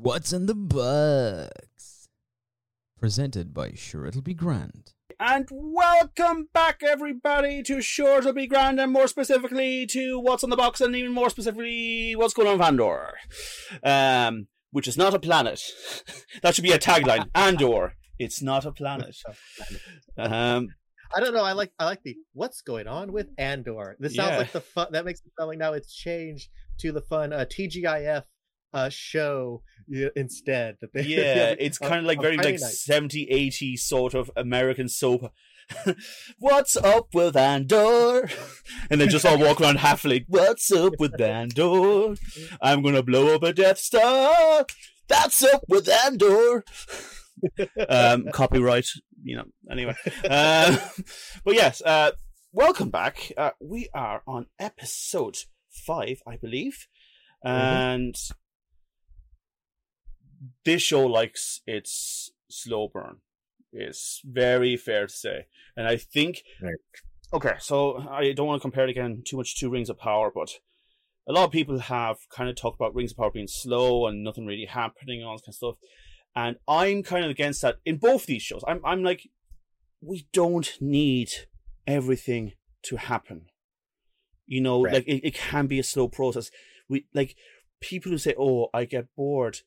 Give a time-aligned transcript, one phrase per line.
[0.00, 2.08] What's in the Box?
[3.00, 4.92] Presented by Sure It'll Be Grand.
[5.18, 10.50] And welcome back, everybody, to Sure It'll Be Grand, and more specifically to What's on
[10.50, 13.10] the Box, and even more specifically, What's Going on Vandor.
[13.82, 15.60] Um, which is not a planet.
[16.42, 17.28] that should be a tagline.
[17.34, 17.94] Andor.
[18.20, 19.16] It's not a planet.
[20.16, 20.68] Um,
[21.14, 21.44] I don't know.
[21.44, 23.96] I like I like the what's going on with Andor.
[23.98, 24.38] This sounds Yeah.
[24.38, 24.88] like the fun.
[24.90, 28.24] That makes it sound like now it's changed to the fun uh, TGIF
[28.72, 29.62] uh, show
[30.16, 30.76] instead.
[30.80, 32.60] That they, yeah, it's kind of like very like night.
[32.60, 35.32] 70, 80 sort of American soap.
[36.38, 38.28] What's up with Andor?
[38.90, 40.24] And they just all walk around happily.
[40.28, 42.14] What's up with Andor?
[42.62, 44.64] I'm gonna blow up a Death Star.
[45.08, 46.64] That's up with Andor.
[47.88, 48.86] um, copyright,
[49.22, 49.44] you know.
[49.70, 49.94] Anyway,
[50.28, 50.76] uh,
[51.44, 52.12] but yes, uh,
[52.52, 53.30] welcome back.
[53.36, 55.36] Uh, we are on episode
[55.70, 56.86] five, I believe,
[57.44, 58.14] and
[60.64, 63.18] this show likes its slow burn.
[63.72, 66.42] It's very fair to say, and I think.
[66.62, 66.74] Right.
[67.32, 70.30] Okay, so I don't want to compare it again too much to Rings of Power,
[70.34, 70.50] but
[71.28, 74.24] a lot of people have kind of talked about Rings of Power being slow and
[74.24, 75.74] nothing really happening, and all this kind of stuff.
[76.34, 78.62] And I'm kind of against that in both these shows.
[78.66, 79.28] I'm I'm like,
[80.00, 81.30] we don't need
[81.86, 82.52] everything
[82.84, 83.46] to happen.
[84.46, 84.94] You know, Right.
[84.94, 86.50] like it, it can be a slow process.
[86.88, 87.36] We like
[87.80, 89.58] people who say, "Oh, I get bored."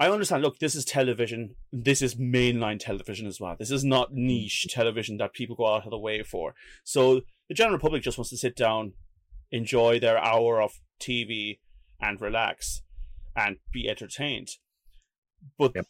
[0.00, 0.42] I understand.
[0.42, 1.56] Look, this is television.
[1.70, 3.54] This is mainline television as well.
[3.58, 6.54] This is not niche television that people go out of the way for.
[6.84, 7.20] So
[7.50, 8.94] the general public just wants to sit down,
[9.50, 11.58] enjoy their hour of TV,
[12.00, 12.80] and relax,
[13.36, 14.48] and be entertained.
[15.58, 15.86] But Yep.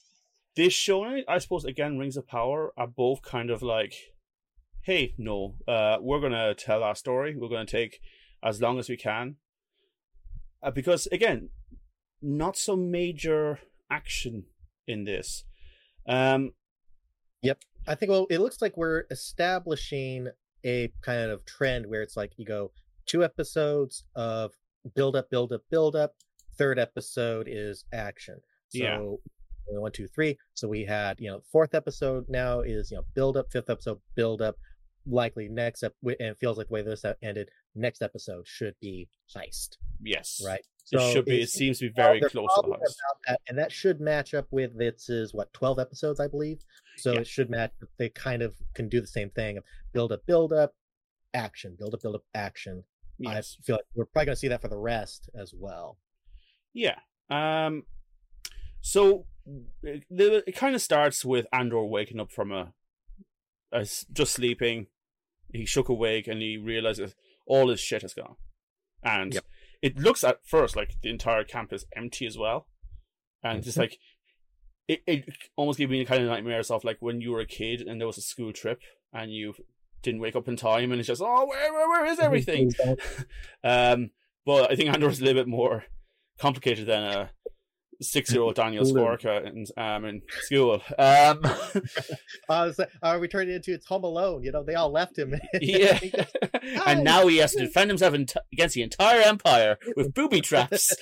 [0.57, 3.95] this show, I suppose, again, Rings of Power are both kind of like,
[4.83, 7.37] hey, no, uh, we're gonna tell our story.
[7.37, 8.01] We're gonna take
[8.43, 9.37] as long as we can,
[10.65, 11.51] uh, because again,
[12.21, 13.61] not so major
[13.91, 14.45] action
[14.87, 15.45] in this.
[16.07, 16.53] Um,
[17.43, 20.29] yep, I think well, it looks like we're establishing
[20.65, 22.73] a kind of trend where it's like you go
[23.07, 24.53] two episodes of
[24.95, 26.15] build up, build up, build up.
[26.59, 28.41] Third episode is action.
[28.69, 28.99] So Yeah.
[29.79, 30.37] one, two, three.
[30.55, 33.51] So we had you know fourth episode now is you know build up.
[33.51, 34.57] Fifth episode build up.
[35.07, 37.49] Likely next up, and it feels like the way this ended.
[37.75, 40.61] Next episode should be heist, yes, right?
[40.93, 41.41] It should be.
[41.43, 42.87] It seems to be very close to the probably
[43.29, 46.59] that, and that should match up with this is what twelve episodes, I believe.
[46.97, 47.21] So Yeah.
[47.21, 47.73] it should match.
[47.99, 50.75] They kind of can do the same thing of build up, build up,
[51.35, 52.85] action, build up, build up, action.
[53.19, 53.57] Yes.
[53.61, 55.99] I feel like we're probably going to see that for the rest as well.
[56.73, 56.99] Yeah.
[57.31, 57.85] Um.
[58.81, 59.27] So
[59.83, 62.73] it, it kind of starts with Andor waking up from a
[64.13, 64.87] just sleeping.
[65.53, 67.15] He shook awake and he realizes
[67.47, 68.37] all his shit has gone,
[69.03, 69.45] and Yep.
[69.83, 72.67] It looks at first like the entire camp is empty as well,
[73.43, 73.99] and just like
[74.89, 75.25] it, it
[75.57, 78.07] almost gave me kind of nightmares of like when you were a kid and there
[78.07, 78.81] was a school trip
[79.13, 79.55] and you
[80.03, 82.73] didn't wake up in time and it's just oh where where, where is everything?
[83.65, 84.11] um,
[84.45, 85.85] but I think Andor's a little bit more
[86.39, 87.31] complicated than a
[88.01, 89.07] six-year-old Daniel Little.
[89.07, 90.81] Skorka in, um, in school.
[90.99, 91.43] Um,
[92.49, 94.43] Uh, so, uh, we turned it into it's Home Alone.
[94.43, 95.35] You know, they all left him.
[95.61, 96.01] yeah,
[96.85, 100.93] and now he has to defend himself in against the entire empire with booby traps.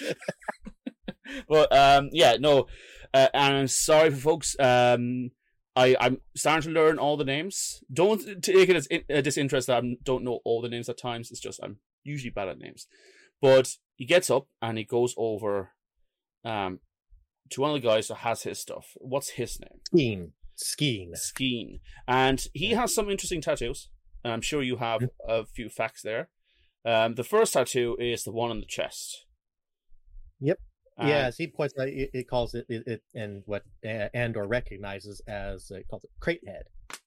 [1.48, 2.66] but um, yeah, no,
[3.14, 4.56] uh, and I'm sorry for folks.
[4.60, 5.30] Um,
[5.74, 7.82] I I'm starting to learn all the names.
[7.92, 10.98] Don't take it as in, uh, disinterest that I don't know all the names at
[10.98, 11.30] times.
[11.30, 12.86] It's just I'm usually bad at names.
[13.40, 15.70] But he gets up and he goes over
[16.44, 16.80] um
[17.50, 18.92] to one of the guys that has his stuff.
[18.96, 19.80] What's his name?
[19.94, 20.30] Skeen.
[20.56, 21.12] Skeen.
[21.16, 21.80] Skeen.
[22.06, 23.88] And he has some interesting tattoos.
[24.24, 26.28] And I'm sure you have a few facts there.
[26.84, 29.24] Um, the first tattoo is the one on the chest.
[30.40, 30.58] Yep.
[30.96, 34.08] And- yeah, as he points out, it, it calls it, it, it and what uh,
[34.14, 36.64] Andor recognizes as uh, it calls it krayt head,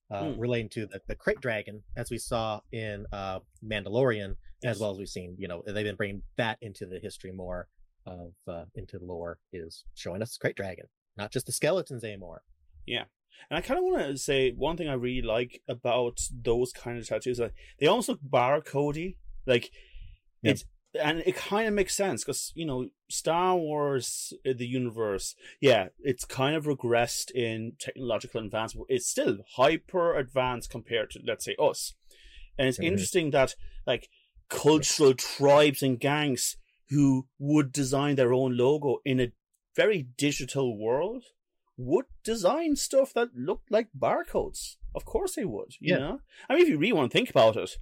[0.10, 0.39] uh, Hmm.
[0.39, 4.75] relating to the, the krayt dragon, as we saw in uh, Mandalorian, Yes.
[4.75, 5.36] as well as we've seen.
[5.38, 7.68] You know, they've been bringing that into the history more
[8.06, 10.86] of uh, into the lore, is showing us krayt dragon,
[11.18, 12.44] not just the skeletons anymore.
[12.86, 13.06] Yeah.
[13.50, 16.98] And I kind of want to say one thing I really like about those kind
[16.98, 17.39] of tattoos.
[17.39, 19.15] Like they almost look barcodey.
[19.45, 19.71] Like
[20.42, 20.51] Yeah.
[20.51, 20.65] it's
[21.01, 25.36] and it kind of makes sense because you know Star Wars, uh, the universe.
[25.62, 28.88] Yeah, it's kind of regressed in technological advancement.
[28.89, 31.94] It's still hyper advanced compared to let's say us.
[32.57, 32.83] And it's Mhm.
[32.88, 33.56] interesting that
[33.88, 34.09] like
[34.50, 36.57] cultural tribes and gangs
[36.91, 39.31] who would design their own logo in a
[39.75, 41.23] very digital world
[41.77, 44.75] would design stuff that looked like barcodes.
[44.93, 45.99] Of course they would, you Yeah.
[45.99, 46.19] know?
[46.49, 47.77] I mean, if you really want to think about it,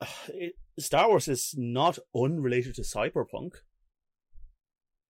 [0.28, 3.56] it Star Wars is not unrelated to cyberpunk.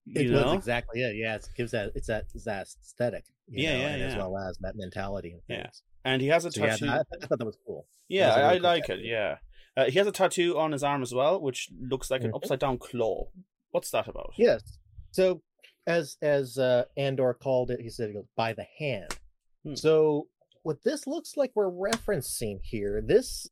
[0.06, 1.14] You it know, was exactly it.
[1.16, 3.25] Yeah, it gives that it's that it's that aesthetic.
[3.48, 5.37] Yeah, know, yeah, and as well as that mentality.
[5.48, 5.70] And Yeah.
[6.04, 6.87] and he has a So yeah, tattoo.
[6.88, 7.87] I, I thought that was cool.
[8.08, 9.04] Yeah, That was a I, I really cool like it.
[9.04, 9.38] Yeah,
[9.76, 12.37] uh, he has a tattoo on his arm as well, which looks like an Mhm.
[12.37, 13.28] upside down claw.
[13.70, 14.32] What's that about?
[14.37, 14.78] Yes.
[15.12, 15.43] So
[15.87, 19.17] as as uh Andor called it, he said by the hand.
[19.64, 19.75] Hmm.
[19.75, 20.28] So
[20.62, 23.49] what this looks like we're referencing here, this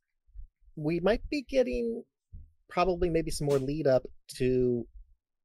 [0.75, 2.03] we might be getting
[2.69, 4.03] probably maybe some more lead up
[4.37, 4.87] to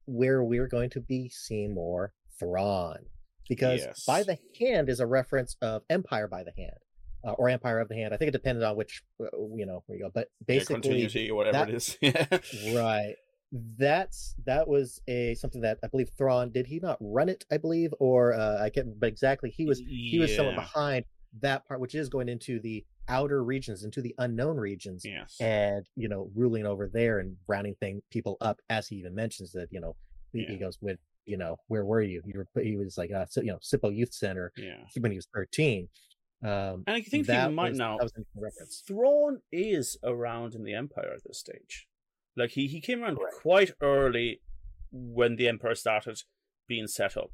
[0.06, 3.06] where we're going to be seeing more Thrawn.
[3.48, 6.78] Because by the hand is a reference of Empire by the hand.
[7.26, 8.12] Uh, or Empire of the Hand.
[8.12, 9.24] I think it depended on which, uh,
[9.56, 10.10] you know, where you go.
[10.12, 11.96] But Yeah, basically, continuity whatever that- it is.
[12.02, 13.14] Yeah, right
[13.78, 17.56] that's that was a something that i believe thrawn did he not run it i
[17.56, 21.04] believe or uh i can't but exactly he was he was somewhat behind
[21.40, 25.36] that part which is going into the outer regions into the unknown regions Yes.
[25.40, 29.52] and you know ruling over there and rounding thing people up as he even mentions
[29.52, 29.94] that you know
[30.32, 33.26] he, he goes with you know where were you you were he was like uh
[33.28, 34.78] so, you know Sippo youth center Yeah.
[34.98, 35.88] when he was 13
[36.44, 39.96] um And I think that people might was, know that was a reference Thrawn is
[40.04, 41.88] around in the Empire at this stage.
[42.36, 43.32] Like he, he came around Right.
[43.42, 44.40] quite early
[44.92, 46.22] when the Empire started
[46.68, 47.30] being set up.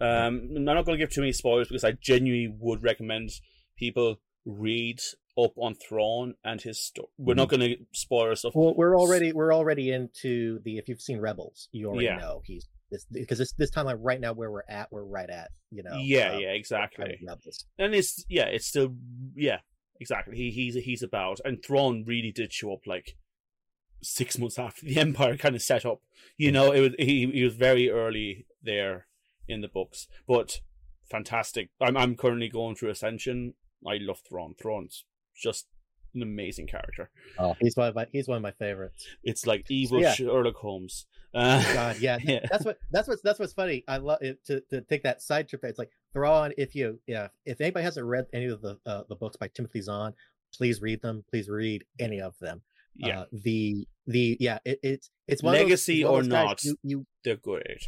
[0.00, 3.30] Um, I'm not going to give too many spoilers because I genuinely would recommend
[3.76, 5.00] people read
[5.38, 7.08] up on Thrawn and his story.
[7.18, 8.52] We're not going to spoil stuff.
[8.54, 12.16] Well, we're already we're already into the if you've seen Rebels, you already Yeah.
[12.18, 15.50] know he's this because this this timeline right now where we're at, we're right at
[15.70, 15.96] you know.
[15.98, 17.18] yeah, um, yeah, exactly.
[17.28, 17.38] of
[17.78, 18.94] and it's yeah, it's still
[19.34, 19.58] yeah,
[20.00, 20.36] exactly.
[20.36, 23.16] He he's he's about and Thrawn really did show up like
[24.02, 26.00] six months after the Empire kind of set up.
[26.36, 29.06] You know, it was he he was very early there
[29.48, 30.60] in the books, but
[31.10, 31.70] fantastic.
[31.80, 33.54] I'm I'm currently going through Ascension.
[33.86, 34.54] I love Thrawn.
[34.60, 35.04] Thrawn's
[35.34, 35.66] just
[36.14, 37.10] an amazing character.
[37.38, 39.04] Oh, he's one of my he's one of my favorites.
[39.22, 40.14] It's like evil yeah.
[40.14, 41.06] Sherlock Holmes.
[41.34, 42.40] Uh, God, yeah, Yeah.
[42.50, 43.82] that's what that's what's that's what's funny.
[43.88, 45.64] I love it to to take that side trip.
[45.64, 46.52] It's like Thrawn.
[46.56, 49.80] If you yeah, if anybody hasn't read any of the uh, the books by Timothy
[49.80, 50.14] Zahn,
[50.56, 51.24] please read them.
[51.28, 52.62] Please read any of them.
[52.94, 56.22] yeah, Uh, the the yeah, it, it's it's one of those- Legacy it's one or
[56.22, 56.64] those not.
[56.64, 57.78] You, you they're good.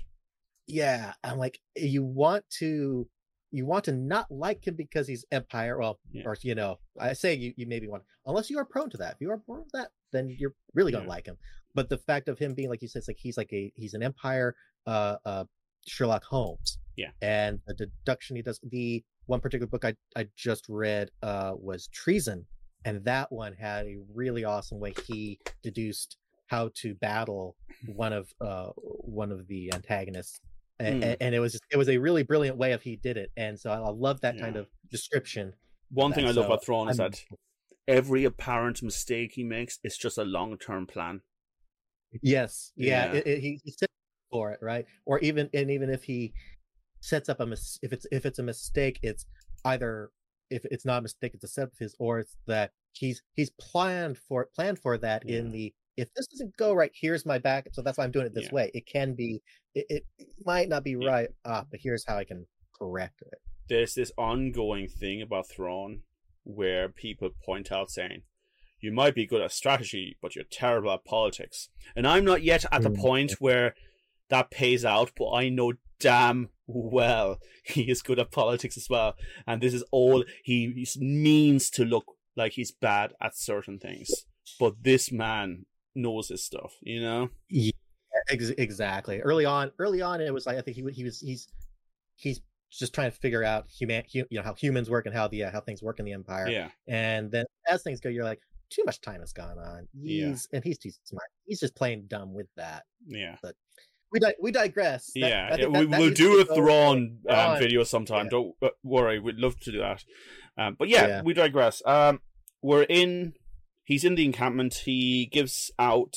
[0.67, 3.07] yeah i'm like you want to
[3.57, 6.25] you want to not like him because he's empire well Yeah.
[6.27, 9.15] or you know i say you, you maybe want unless you are prone to that
[9.15, 11.11] if you are prone to that then you're really gonna Yeah.
[11.17, 11.37] like him
[11.75, 13.95] but the fact of him being like you said it's like he's like a he's
[13.95, 14.55] an empire
[14.87, 15.45] uh uh
[15.87, 17.11] sherlock holmes Yeah.
[17.23, 21.89] and the deduction he does the one particular book i i just read uh was
[21.89, 22.47] treason
[22.85, 26.17] and that one had a really awesome way he deduced
[26.49, 27.57] how to battle
[27.95, 28.69] one of uh
[29.21, 30.41] one of the antagonists
[30.79, 31.13] and, Hmm.
[31.21, 33.71] and it was it was a really brilliant way of he did it and so
[33.71, 35.55] i, I love that kind of description
[35.91, 37.25] One thing I love so about Thrawn is I'm- that
[37.89, 41.21] every apparent mistake he makes is just a long term plan.
[42.23, 43.19] yes yeah, Yeah.
[43.19, 43.93] It, it, he, he sets
[44.31, 46.33] for it right or even and even if he
[47.01, 49.27] sets up a mis- if it's if it's a mistake it's
[49.65, 50.11] either
[50.51, 53.51] if it's not a mistake it's a set of his or it's that he's he's
[53.51, 57.69] planned for planned for that in the if this doesn't go right here's my back
[57.73, 58.55] so that's why i'm doing it this Yeah.
[58.55, 59.43] way it can be
[59.75, 60.05] it, it
[60.45, 61.09] might not be Yeah.
[61.09, 62.47] right ah but here's how i can
[62.79, 63.39] correct it
[63.69, 66.03] There's this ongoing thing about Thrawn
[66.45, 68.23] where people point out saying,
[68.81, 71.69] You might be good at strategy, but you're terrible at politics.
[71.97, 73.01] And I'm not yet at the Mm.
[73.09, 73.75] point where
[74.29, 79.15] that pays out, but I know damn well he is good at politics as well.
[79.49, 84.09] And this is all he means to look like he's bad at certain things.
[84.61, 85.65] But this man
[85.97, 87.31] knows his stuff, you know?
[88.29, 89.21] Ex- exactly.
[89.21, 91.49] Early on, early on, it was like I think he he was he's
[92.17, 95.29] he's just trying to figure out human hu- you know how humans work and how
[95.29, 96.49] the uh, how things work in the empire.
[96.49, 96.69] Yeah.
[96.89, 99.87] And then as things go, you're like too much time has gone on.
[99.95, 100.29] Yeah.
[100.29, 101.29] He's and he's too smart.
[101.47, 102.85] He's just playing dumb with that.
[103.07, 103.37] Yeah.
[104.13, 105.11] We di- we digress.
[105.15, 108.27] That- yeah, yeah, we, that- that we'll do a Thrawn um, video sometime.
[108.27, 108.31] Yeah.
[108.31, 110.03] Don't uh, worry, we'd love to do that.
[110.59, 111.23] Um, but yeah, Yeah.
[111.23, 111.83] we digress.
[111.85, 112.21] Um,
[112.63, 113.35] we're in.
[113.87, 114.83] He's in the encampment.
[114.85, 116.17] He gives out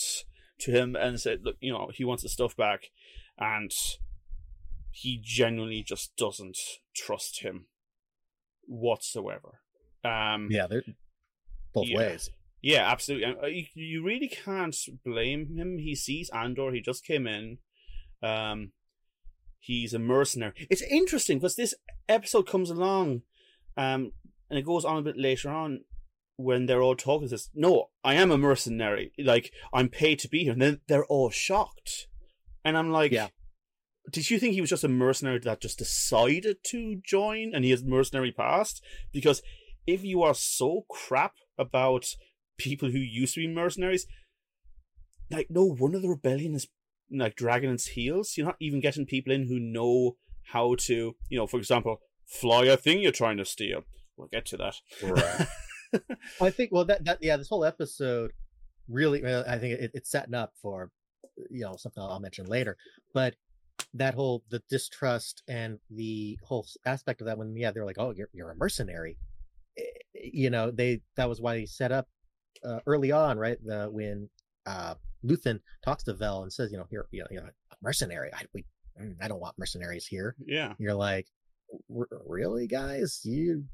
[0.59, 2.89] to him and said, "Look, you know, he wants the stuff back,"
[3.37, 3.71] and
[4.91, 6.57] he genuinely just doesn't
[6.95, 7.67] trust him
[8.65, 9.61] whatsoever.
[10.03, 10.83] Um, Yeah, they're
[11.73, 11.97] both Yeah.
[11.97, 12.29] ways.
[12.61, 13.25] yeah, absolutely.
[13.35, 15.77] Uh, You, you really can't blame him.
[15.77, 16.71] He sees Andor.
[16.73, 17.59] He just came in.
[18.21, 18.73] Um,
[19.59, 20.67] he's a mercenary.
[20.69, 21.73] It's interesting because this
[22.07, 23.21] episode comes along,
[23.77, 24.11] um,
[24.49, 25.85] and it goes on a bit later on
[26.39, 27.27] when they're all talking.
[27.27, 29.11] Says, "No, I am a mercenary.
[29.19, 32.07] Like I'm paid to be here." And then they're all shocked,
[32.63, 33.27] and I'm like, Yeah.
[34.11, 37.69] Did you think he was just a mercenary that just decided to join and he
[37.69, 38.81] has mercenary past?
[39.11, 39.43] Because
[39.85, 42.05] if you are so crap about
[42.57, 44.07] people who used to be mercenaries,
[45.29, 46.67] like no wonder the rebellion is
[47.11, 48.35] like dragging its heels.
[48.35, 50.15] You're not even getting people in who know
[50.53, 53.83] how to, you know, for example, fly a thing you're trying to steal.
[54.17, 54.75] We'll get to that.
[55.03, 55.47] Right.
[56.41, 58.31] I think well that that yeah this whole episode
[58.87, 60.91] really I think it, it's setting up for
[61.49, 62.77] you know something I'll mention later,
[63.13, 63.35] but
[63.93, 68.11] that whole the distrust and the whole aspect of that when yeah they're like oh
[68.15, 69.17] you're you're a mercenary,
[69.77, 72.07] Eh, you know they that was why they set up
[72.63, 74.29] uh, early on right the when
[74.65, 78.29] uh Luthen talks to Vel and says you know you're you know, you're a mercenary.
[78.33, 78.65] I we
[79.01, 80.35] mm, I don't want mercenaries here.
[80.45, 80.73] Yeah.
[80.77, 81.27] you're like
[81.95, 83.21] "R- really guys?
[83.23, 83.65] You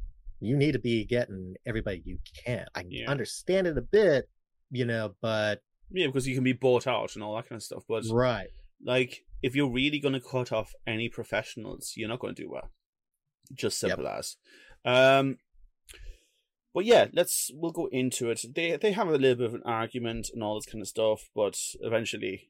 [0.46, 3.10] you need to be getting everybody you can i Yeah.
[3.10, 4.30] understand it a bit
[4.72, 5.62] you know but
[5.92, 7.84] Yeah, because you can be bought out and all that kind of stuff.
[7.88, 8.48] But right
[8.84, 12.50] like, if you're really going to cut off any professionals, you're not going to do
[12.50, 12.70] well.
[13.54, 13.90] Just Yep.
[13.92, 14.36] simple as.
[14.84, 15.38] Um,
[16.74, 18.42] but yeah, let's we'll go into it.
[18.54, 21.30] They they have a little bit of an argument and all this kind of stuff,
[21.34, 22.50] but eventually,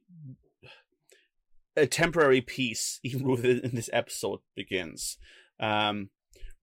[1.75, 5.17] a temporary peace, even within this episode, begins.
[5.59, 6.09] Um,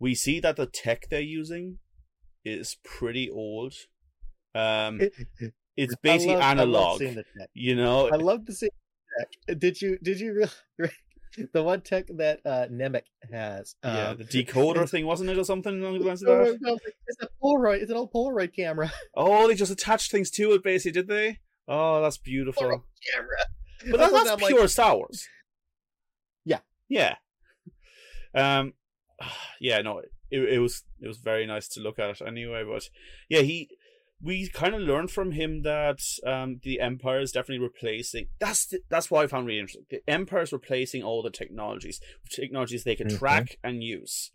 [0.02, 1.78] we see that the tech they're using
[2.44, 3.72] is pretty old.
[4.52, 5.00] Um,
[5.76, 6.98] it's basically love, analog.
[6.98, 7.48] the tech.
[7.54, 10.92] You know, i love to see the tech did you did you really
[11.54, 15.44] the one tech that uh Nemik has yeah, um, the decoder thing wasn't it or
[15.44, 16.58] something along the lines of that?
[16.60, 20.52] no, it's a polaroid it's an old polaroid camera Oh, they just attached things to
[20.52, 21.38] it, basically, did they?
[21.68, 22.62] Oh, that's beautiful.
[22.64, 22.82] Polaroid
[23.14, 25.26] camera But that, I that's that, like, pure Star Wars.
[26.44, 26.58] Yeah.
[26.88, 27.14] Yeah.
[28.34, 28.74] Um.
[29.60, 29.80] Yeah.
[29.82, 29.98] No.
[30.30, 32.64] It, it was it was very nice to look at anyway.
[32.64, 32.88] But
[33.28, 33.68] yeah, he
[34.20, 38.28] we kind of learned from him that um the Empire is definitely replacing.
[38.40, 39.84] That's the, that's what I found really interesting.
[39.90, 42.00] The Empire is replacing all the technologies,
[42.30, 43.18] technologies they can Mhm.
[43.18, 44.30] track and use,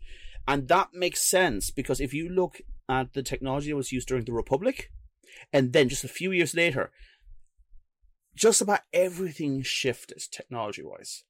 [0.46, 4.24] and that makes sense because if you look at the technology that was used during
[4.24, 4.90] the Republic,
[5.52, 6.90] and then just a few years later,
[8.34, 11.24] just about everything shifted technology wise,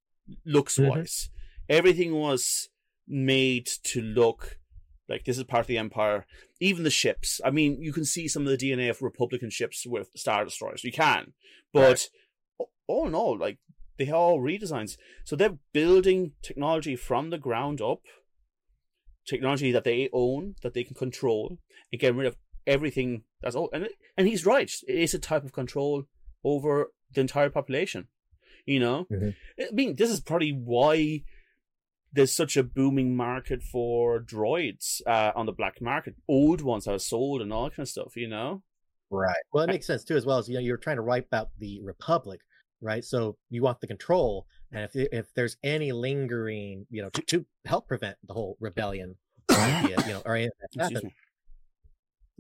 [0.45, 1.31] looks wise.
[1.69, 2.69] Everything was
[3.09, 4.59] made to look
[5.09, 6.27] like this is part of the Empire.
[6.61, 7.41] Even the ships.
[7.45, 10.85] I mean, you can see some of the DNA of Republican ships with Star Destroyers.
[10.85, 11.33] You can.
[11.73, 12.09] But
[12.87, 13.59] all in all, like
[13.99, 14.97] they are all redesigns.
[15.25, 18.03] So they're building technology from the ground up,
[19.27, 21.59] technology that they own, that they can control,
[21.93, 22.37] and get rid of
[22.67, 23.71] everything that's all.
[23.73, 24.71] And, and he's right.
[24.87, 26.05] It is a type of control
[26.45, 28.09] over the entire population.
[28.67, 29.07] You know?
[29.11, 29.35] Mhm.
[29.59, 31.23] I mean, this is probably why
[32.13, 36.15] there's such a booming market for droids uh, on the black market.
[36.29, 38.63] Old ones that are sold and all that kind of stuff, you know?
[39.11, 39.37] Right.
[39.53, 41.51] Well, it makes sense too, as well as you know, you're trying to wipe out
[41.59, 42.41] the republic,
[42.81, 43.05] right?
[43.05, 47.47] So you want the control, and if if there's any lingering, you know, to, to
[47.65, 49.17] help prevent the whole rebellion,
[49.51, 51.13] idea, you know, or anything that's happened,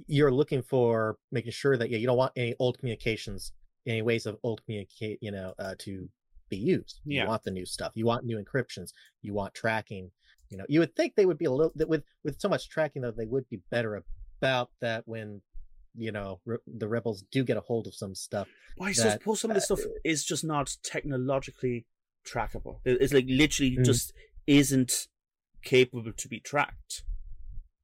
[0.06, 3.52] you're looking for making sure that yeah, you don't want any old communications,
[3.86, 6.08] any ways of old communicate, you know, uh, to
[6.48, 7.00] be used.
[7.04, 7.22] Yeah.
[7.22, 7.92] You want the new stuff.
[7.94, 8.92] You want new encryptions.
[9.22, 10.10] You want tracking.
[10.50, 12.68] You know, you would think they would be a little that with with so much
[12.70, 14.02] tracking though they would be better
[14.40, 15.42] about that when
[15.94, 18.48] you know re- the rebels do get a hold of some stuff.
[18.76, 21.86] Well, I that, suppose some of this uh, stuff is just not technologically
[22.26, 22.80] trackable.
[22.84, 23.84] It's like literally Mhm.
[23.84, 24.12] just
[24.46, 25.08] isn't
[25.62, 27.04] capable to be tracked.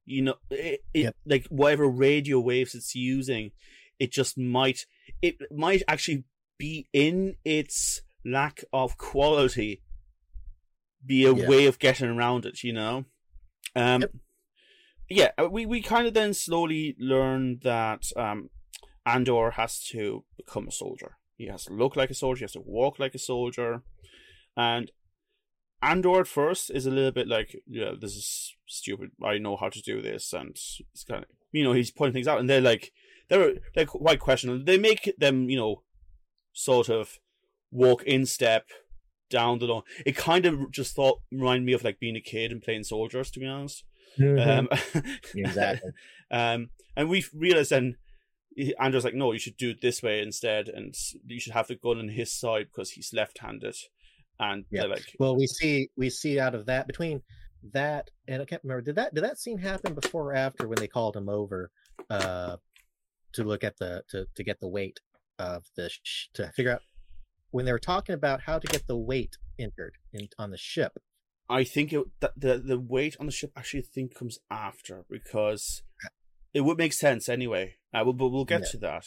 [0.07, 1.17] You know, it, it, Yep.
[1.27, 3.53] like whatever radio waves it's using,
[3.99, 4.87] it just might
[5.23, 6.25] it might actually
[6.59, 9.83] be in its lack of quality
[11.05, 11.49] be a Yeah.
[11.49, 12.63] way of getting around it.
[12.65, 13.05] You know,
[13.77, 14.13] um, Yep.
[15.11, 18.51] yeah, uh, we we kind of then slowly learn that um,
[19.05, 21.17] Andor has to become a soldier.
[21.37, 22.39] He has to look like a soldier.
[22.41, 23.83] He has to walk like a soldier,
[24.57, 24.91] and
[25.83, 29.11] Andor at first is a little bit like, yeah, this is stupid.
[29.23, 32.29] I know how to do this, and it's kind of you know he's pointing things
[32.29, 32.93] out, and they're like
[33.29, 34.65] they're they're quite questionable.
[34.65, 35.83] They make them you know
[36.55, 37.19] sort of
[37.75, 38.69] walk in step
[39.29, 39.83] down the line.
[40.07, 43.31] It kind of just thought reminded me of like being a kid and playing soldiers,
[43.33, 43.85] to be honest.
[44.19, 44.69] Um,
[45.35, 45.91] Exactly.
[46.31, 47.97] um, and we realized then
[48.79, 50.95] Andor's like, no, you should do it this way instead, and
[51.27, 53.75] you should have the gun on his side because he's left-handed.
[54.39, 54.85] And Yeah.
[54.85, 57.23] like, well, we see we see out of that between
[57.73, 60.77] that and I can't remember did that did that scene happen before or after when
[60.77, 61.71] they called him over
[62.11, 62.59] uh
[63.33, 65.01] to look at the to to get the weight
[65.39, 66.83] of the sh- to figure out
[67.55, 70.93] when they were talking about how to get the weight entered in on the ship
[71.49, 75.05] I think it, that the the weight on the ship actually I think comes after
[75.11, 75.83] because
[76.55, 77.75] it would make sense anyway.
[77.93, 78.69] Uh, we'll, but we'll get Yeah.
[78.71, 79.05] to that.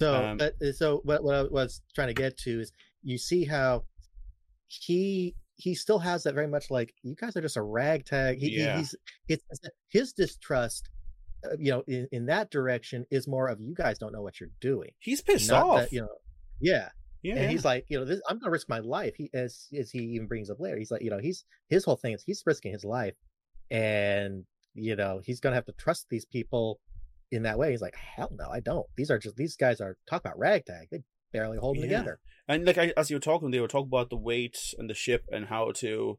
[0.00, 2.70] So, Um, but, uh, so what, what I was trying to get to is
[3.02, 3.84] you see how
[4.68, 8.38] he he still has that very much like you guys are just a ragtag.
[8.38, 8.78] He, Yeah.
[8.78, 8.94] he's
[9.28, 10.88] it's it's his distrust,
[11.44, 14.38] uh, you know, in, in that direction is more of you guys don't know what
[14.40, 14.90] you're doing.
[14.98, 15.80] He's pissed Not off.
[15.80, 16.16] that, you know,
[16.60, 16.88] yeah.
[17.22, 19.14] Yeah, and he's like, you know, this, I'm gonna risk my life.
[19.16, 21.96] He as as he even brings up later, he's like, you know, he's his whole
[21.96, 23.14] thing is he's risking his life,
[23.70, 26.80] and you know, he's gonna have to trust these people
[27.30, 27.70] in that way.
[27.70, 28.86] He's like, hell no, I don't.
[28.96, 30.88] These are just these guys are talk about ragtag.
[30.90, 31.02] They
[31.32, 31.82] barely hold Yeah.
[31.84, 32.20] together.
[32.48, 34.94] And like I, as you were talking, they were talking about the weight and the
[34.94, 36.18] ship and how to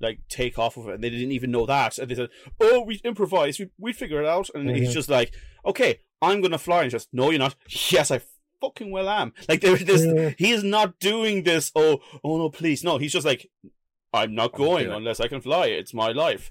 [0.00, 1.96] like take off of it, and they didn't even know that.
[1.98, 2.30] And they said,
[2.60, 3.58] "Oh, we improvise.
[3.58, 4.94] We we figure it out." And he's Mhm.
[4.94, 7.54] just like, "Okay, I'm gonna fly." And just, "No, you're not."
[7.90, 8.20] Yes, I
[8.62, 9.32] fucking well am.
[9.48, 10.30] Like there is this, Yeah.
[10.38, 11.70] he is not doing this.
[11.74, 12.96] Oh, oh no, please, no.
[12.98, 13.50] He's just like,
[14.14, 15.66] "I'm not going it." unless I can fly.
[15.66, 16.50] It's my life.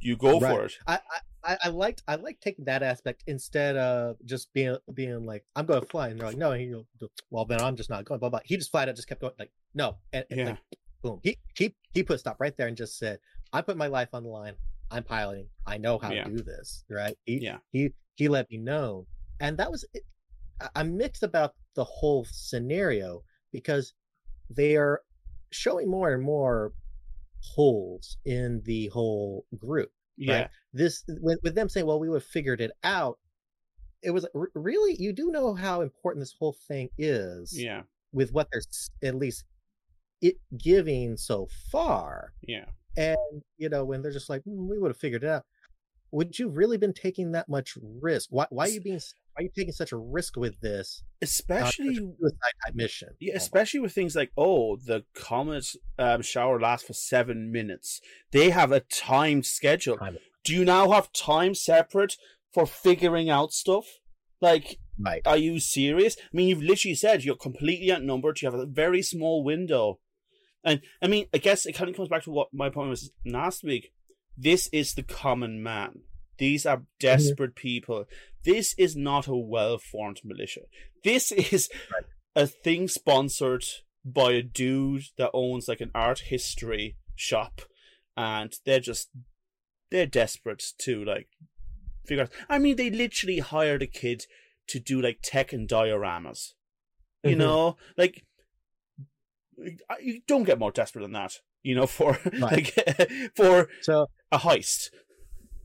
[0.00, 0.98] You go for it." I, I
[1.48, 5.64] I- I liked I liked taking that aspect instead of just being being like I'm
[5.64, 6.74] going to fly and they're like no and he
[7.30, 9.32] well then I'm just not going blah blah he just flat out just kept going
[9.38, 10.44] like no and, and, Yeah.
[10.46, 10.58] like,
[11.02, 13.20] boom he he he put a stop right there and just said
[13.52, 14.54] I put my life on the line
[14.90, 16.24] I'm piloting I know how Yeah.
[16.24, 17.58] to do this right he Yeah.
[17.70, 19.06] he he let me know
[19.38, 19.84] and that was.
[19.94, 20.00] I-
[20.74, 23.22] I'm mixed about the whole scenario
[23.52, 23.92] because
[24.50, 25.00] they are
[25.50, 26.72] showing more and more
[27.40, 32.28] holes in the whole group Yeah, this with, with them saying well we would have
[32.28, 33.18] figured it out
[34.02, 34.96] it was r- really?
[34.98, 37.82] You do know how important this whole thing is yeah,
[38.12, 38.62] with what they're
[39.08, 39.44] at least
[40.20, 42.32] it giving so far?
[42.46, 42.66] Yeah.
[42.96, 45.44] and you know when they're just like "Hmm, we would have figured it out.
[46.12, 48.28] Would you really been taking that much risk?
[48.30, 49.00] Why, why are you being
[49.36, 53.34] why are you taking such a risk with this a Especially suicide type mission Yeah,
[53.36, 55.66] especially with things like, oh, the comet
[55.98, 58.00] um, shower lasts for seven minutes.
[58.32, 59.98] They have a timed schedule.
[59.98, 62.16] Time- Do you now have time separate
[62.54, 63.84] for figuring out stuff?
[64.40, 66.16] Like, right are you serious?
[66.18, 68.40] I mean, you've literally said you're completely outnumbered.
[68.40, 70.00] You have a very small window.
[70.64, 73.10] And I mean, I guess it kind of comes back to what my point was
[73.26, 73.92] last week.
[74.36, 76.00] This is the common man.
[76.38, 78.04] These are desperate people.
[78.46, 80.62] This is not a well formed militia.
[81.04, 82.04] This is Right.
[82.34, 83.64] a thing sponsored
[84.04, 87.60] by a dude that owns like an art history shop.
[88.16, 89.10] And they're just,
[89.90, 91.28] they're desperate to like
[92.06, 92.30] figure out.
[92.48, 94.24] I mean, they literally hired a kid
[94.68, 96.52] to do like tech and dioramas.
[97.22, 97.38] You Mhm.
[97.38, 98.24] know, like
[100.00, 101.34] you don't get more desperate than that.
[101.62, 102.74] You know, for like
[103.36, 104.90] for so a heist.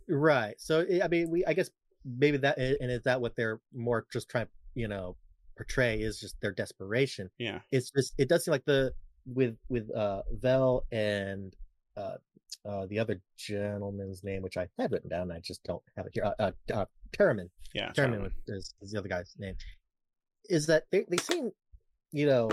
[0.10, 0.56] Right.
[0.60, 1.70] So I- I mean, we I guess
[2.06, 5.16] maybe that and is that what they're more just trying, you know,
[5.58, 7.30] portray is just their desperation.
[7.38, 8.94] Yeah, It's just it does seem like the
[9.26, 11.56] with with uh Vel and
[11.98, 12.16] uh
[12.68, 16.12] uh the other gentleman's name, which I had written down, I just don't have it
[16.16, 16.26] here.
[16.26, 16.86] Uh, uh, uh
[17.74, 17.92] yeah.
[17.94, 18.30] Totally.
[18.48, 19.56] is, is the other guy's name.
[20.50, 21.52] Is that they they seem,
[22.12, 22.50] you know,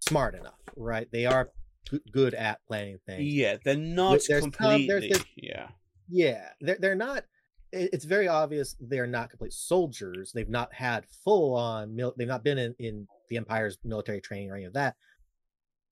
[0.00, 1.08] smart enough, right?
[1.12, 1.50] They are
[1.90, 3.22] g- good at planning things.
[3.24, 4.86] Yeah, they're not there's completely.
[4.86, 5.68] there's this- yeah,
[6.08, 7.24] Yeah, they're they're not.
[7.72, 10.32] It- It's very obvious they're not complete soldiers.
[10.32, 11.94] They've not had full on.
[11.94, 14.96] Mil- they've not been in in the Empire's military training or any of that.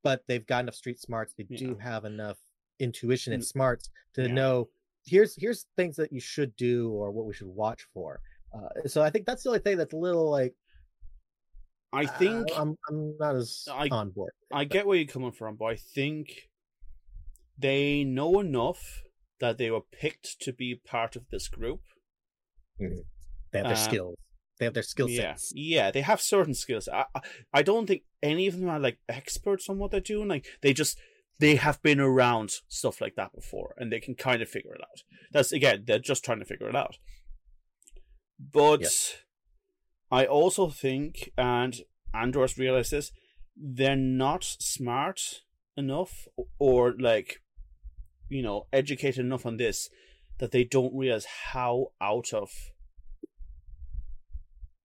[0.03, 1.35] But they've got enough street smarts.
[1.35, 2.39] They do have enough
[2.79, 4.33] intuition and smarts to yeah.
[4.33, 4.69] know
[5.05, 8.21] here's here's things that you should do or what we should watch for.
[8.55, 10.55] Uh, so I think that's the only thing that's a little like
[11.93, 14.33] I uh, think I'm I'm not as I- on board.
[14.53, 16.49] I get where you're coming from, but I think
[17.59, 19.03] they know enough
[19.41, 21.81] that they were picked to be part of this group.
[22.79, 24.17] They have their um, skills.
[24.59, 25.53] They have their skill yeah, sets.
[25.55, 26.89] yeah, they have certain skills.
[26.93, 27.21] I, I-
[27.53, 30.29] I don't think any of them are like experts on what they're doing.
[30.29, 30.99] Like they just
[31.39, 34.81] they have been around stuff like that before, and they can kind of figure it
[34.81, 35.03] out.
[35.33, 36.97] That's again, they're just trying to figure it out.
[38.39, 39.17] But Yes.
[40.11, 41.75] I also think, and
[42.15, 43.11] Andor's realized this,
[43.57, 45.43] they're not smart
[45.77, 46.27] enough
[46.59, 47.43] or like,
[48.29, 49.89] you know, educated enough on this
[50.39, 52.51] that they don't realize how out of,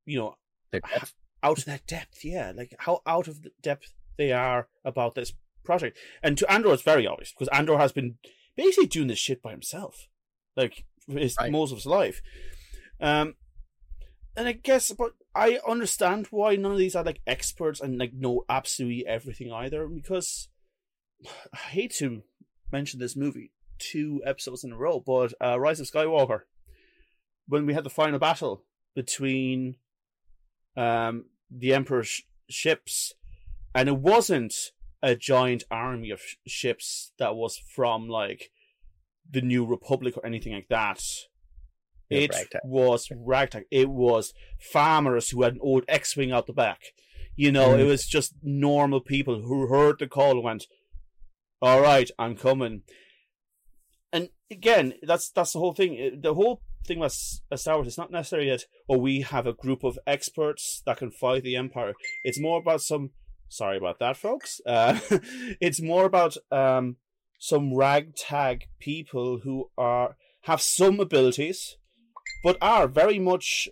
[0.06, 0.36] you know,
[1.44, 5.34] out of that depth, yeah, like how out of the depth they are about this
[5.64, 5.98] project.
[6.24, 8.18] And to Andor, it's very obvious because Andor has been
[8.56, 10.08] basically doing this shit by himself,
[10.56, 11.52] like his Right.
[11.52, 12.22] most of his life.
[13.00, 13.36] Um,
[14.36, 18.14] and I guess, but I understand why none of these are like experts and like
[18.14, 19.88] know absolutely everything either.
[19.88, 20.48] Because
[21.54, 22.24] I hate to
[22.72, 26.42] mention this movie two episodes in a row, but uh, Rise of Skywalker,
[27.48, 28.64] when we had the final battle
[28.96, 29.76] between
[30.78, 33.14] um, the Emperor's sh- ships,
[33.74, 34.54] and it wasn't
[35.02, 38.52] a giant army of sh- ships that was from like
[39.30, 41.02] the New Republic or anything like that.
[42.10, 42.62] It ragtag.
[42.66, 43.64] was ragtag.
[43.72, 46.82] It was farmers who had an old X-wing out the back.
[47.38, 47.88] You know, it Mhm.
[47.88, 50.68] was just normal people who heard the call and went,
[51.62, 52.84] "All right, I'm coming."
[54.13, 56.19] And again, that's that's the whole thing.
[56.21, 59.54] The whole thing with uh, Star Wars is not necessarily that, oh, we have a
[59.54, 61.93] group of experts that can fight the Empire.
[62.24, 63.12] It's more about some
[63.52, 64.62] Sorry about that, folks.
[64.65, 64.97] Uh,
[65.60, 66.95] it's more about um,
[67.38, 71.76] some ragtag people who are have some abilities,
[72.45, 73.67] but are very much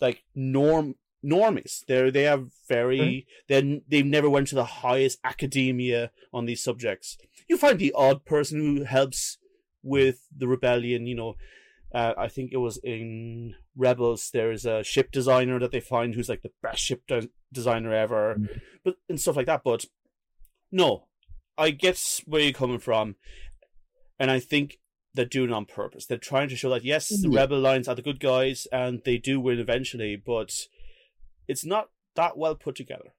[0.00, 1.84] like norm normies.
[1.86, 7.16] They're they are very they they never went to the highest academia on these subjects.
[7.48, 9.38] You find the odd person who helps
[9.82, 11.06] with the rebellion.
[11.06, 11.34] You know,
[11.94, 14.30] uh, I think it was in Rebels.
[14.32, 18.36] There's a ship designer that they find who's like the best ship de- designer ever,
[18.38, 18.60] Mhm.
[18.84, 19.62] but and stuff like that.
[19.64, 19.84] But
[20.72, 21.06] no,
[21.56, 23.16] I get where you're coming from,
[24.18, 24.78] and I think
[25.14, 26.04] they're doing it on purpose.
[26.06, 27.40] They're trying to show that yes, the Yeah.
[27.40, 30.66] rebel lines are the good guys, and they do win eventually, but
[31.48, 33.12] it's not that well put together.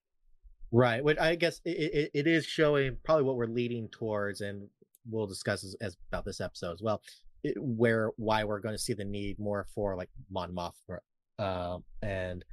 [0.72, 1.04] Right.
[1.04, 4.68] Which I guess it, it, it is showing probably what we're leading towards, and
[5.10, 7.02] we'll discuss as, as about this episode as well.
[7.44, 11.00] It, where why we're going to see the need more for like Mon Mothma
[11.40, 12.44] um, and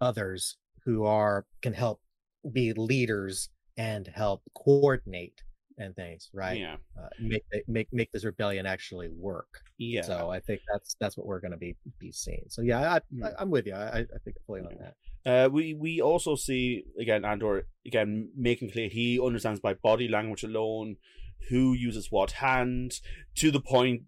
[0.00, 2.00] others who are can help
[2.52, 5.40] be leaders and help coordinate
[5.78, 6.58] and things, right?
[6.58, 9.48] Yeah, Uh, make make make this rebellion actually work.
[9.78, 10.02] yeah.
[10.02, 12.44] So I think that's that's what we're going to be be seeing.
[12.48, 13.24] So yeah, I, Hmm.
[13.24, 13.74] I I'm with you.
[13.74, 14.94] I I think fully on that.
[15.24, 20.42] Uh, we we also see again Andor again making clear he understands by body language
[20.42, 20.96] alone
[21.48, 22.94] who uses what hand
[23.36, 24.02] to the point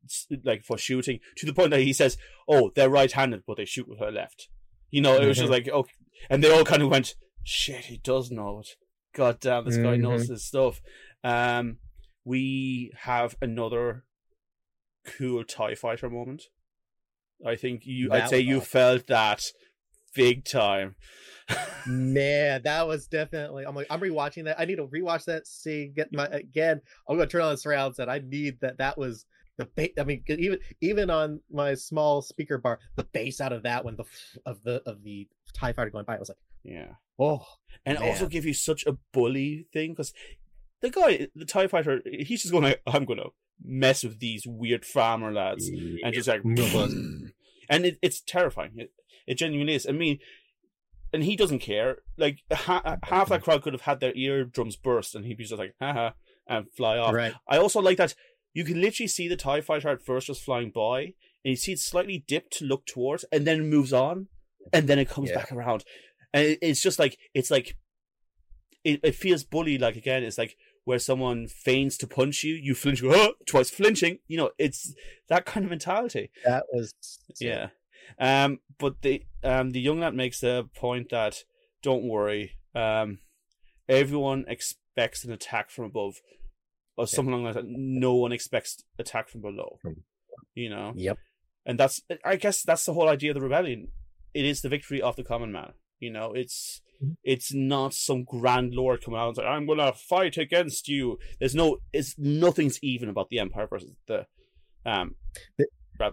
[0.44, 2.16] like for shooting to the point that he says,
[2.48, 4.48] "Oh, they're right-handed, but they shoot with her left."
[4.90, 5.52] You know, it was just Mhm.
[5.52, 5.92] like okay,
[6.30, 8.68] and they all kind of went, "Shit, he does know it."
[9.14, 10.80] God damn, this guy knows his stuff.
[11.22, 11.78] Um,
[12.24, 14.04] we have another
[15.04, 16.44] cool Tie Fighter moment.
[17.44, 18.10] I think you.
[18.12, 19.42] I'd say you felt that
[20.14, 20.94] big time.
[21.86, 23.64] Man, that was definitely.
[23.64, 24.58] I'm like, I'm rewatching that.
[24.58, 25.46] I need to rewatch that.
[25.46, 26.80] See, get my again.
[27.08, 28.08] I'm gonna turn on the surround set.
[28.08, 28.78] I need that.
[28.78, 29.26] That was
[29.58, 29.90] the bass.
[29.98, 33.96] I mean, even even on my small speaker bar, the bass out of that one,
[33.96, 34.04] the
[34.46, 36.94] of the of the Tie Fighter going by, I was like, yeah.
[37.18, 37.44] oh,
[37.84, 40.14] and also give you such a bully thing because
[40.80, 43.28] the guy, the Tie Fighter, he's just going like, "I'm gonna
[43.62, 47.32] mess with these weird farmer lads," and just like, and
[47.68, 48.72] it, it's terrifying.
[48.76, 48.92] It,
[49.26, 49.86] it genuinely is.
[49.86, 50.18] I mean,
[51.12, 51.98] and he doesn't care.
[52.16, 55.58] Like ha- half that crowd could have had their eardrums burst, and he'd be just
[55.58, 56.10] like, "Haha,"
[56.48, 57.14] and fly off.
[57.14, 57.34] right.
[57.48, 58.14] I also like that
[58.52, 61.12] you can literally see the TIE fighter at first just flying by, and
[61.44, 64.28] you see it slightly dip to look towards, and then it moves on,
[64.72, 65.36] and then it comes Yeah.
[65.36, 65.84] back around.
[66.32, 67.76] And it, it's just like, it's like,
[68.84, 72.74] it, it feels bully like again, it's like where someone feigns to punch you, you
[72.74, 74.18] flinch, oh, twice flinching.
[74.28, 74.94] You know, it's
[75.28, 76.30] that kind of mentality.
[76.44, 76.92] That was
[77.40, 77.68] Yeah.
[78.18, 81.44] Um, but the um the young lad makes the point that
[81.82, 83.18] don't worry, um,
[83.88, 86.14] everyone expects an attack from above,
[86.96, 87.64] or something like that.
[87.66, 89.78] No one expects attack from below.
[90.54, 91.18] You know, Yep.
[91.66, 93.88] and that's I guess that's the whole idea of the rebellion.
[94.32, 95.72] It is the victory of the common man.
[96.00, 97.16] You know, it's Mhm.
[97.24, 101.54] it's not some grand lord coming out and say, "I'm gonna fight against you." There's
[101.54, 104.26] no, it's nothing's even about the empire versus the
[104.86, 105.16] um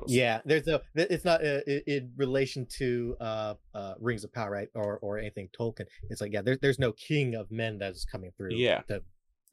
[0.07, 0.79] Yeah, there's no.
[0.95, 5.49] It's not uh, in relation to uh, uh, Rings of Power, right, or or anything
[5.57, 5.85] Tolkien.
[6.09, 8.51] It's like yeah, there's there's no king of men that is coming through.
[8.53, 8.81] Yeah.
[8.87, 9.01] to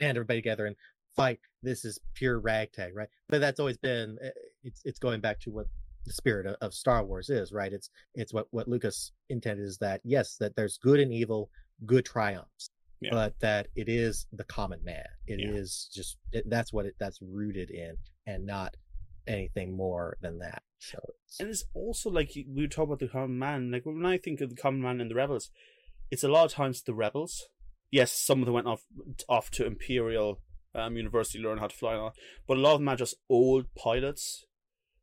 [0.01, 0.77] band everybody together and
[1.17, 1.41] fight.
[1.63, 3.09] This is pure ragtag, right?
[3.29, 4.19] But that's always been.
[4.25, 4.29] uh,
[4.63, 5.67] It's it's going back to what
[6.07, 7.73] the spirit of, of Star Wars is, right?
[7.73, 11.51] It's it's what what Lucas intended is that yes, that there's good and evil,
[11.87, 13.11] good triumphs, Yeah.
[13.13, 15.05] but that it is the common man.
[15.27, 16.01] It is Yeah.
[16.01, 18.77] just it, that's what it that's rooted in, and not
[19.29, 20.63] anything more than that.
[20.79, 23.71] So it's, And it's also like we talk about the common man.
[23.71, 25.51] Like when I think of the common man and the rebels,
[26.11, 27.45] it's a lot of times the rebels.
[27.91, 28.83] Yes, some of them went off
[29.29, 30.41] off to Imperial
[30.75, 32.15] um, University learn how to fly, and all,
[32.47, 34.45] but a lot of them are just old pilots,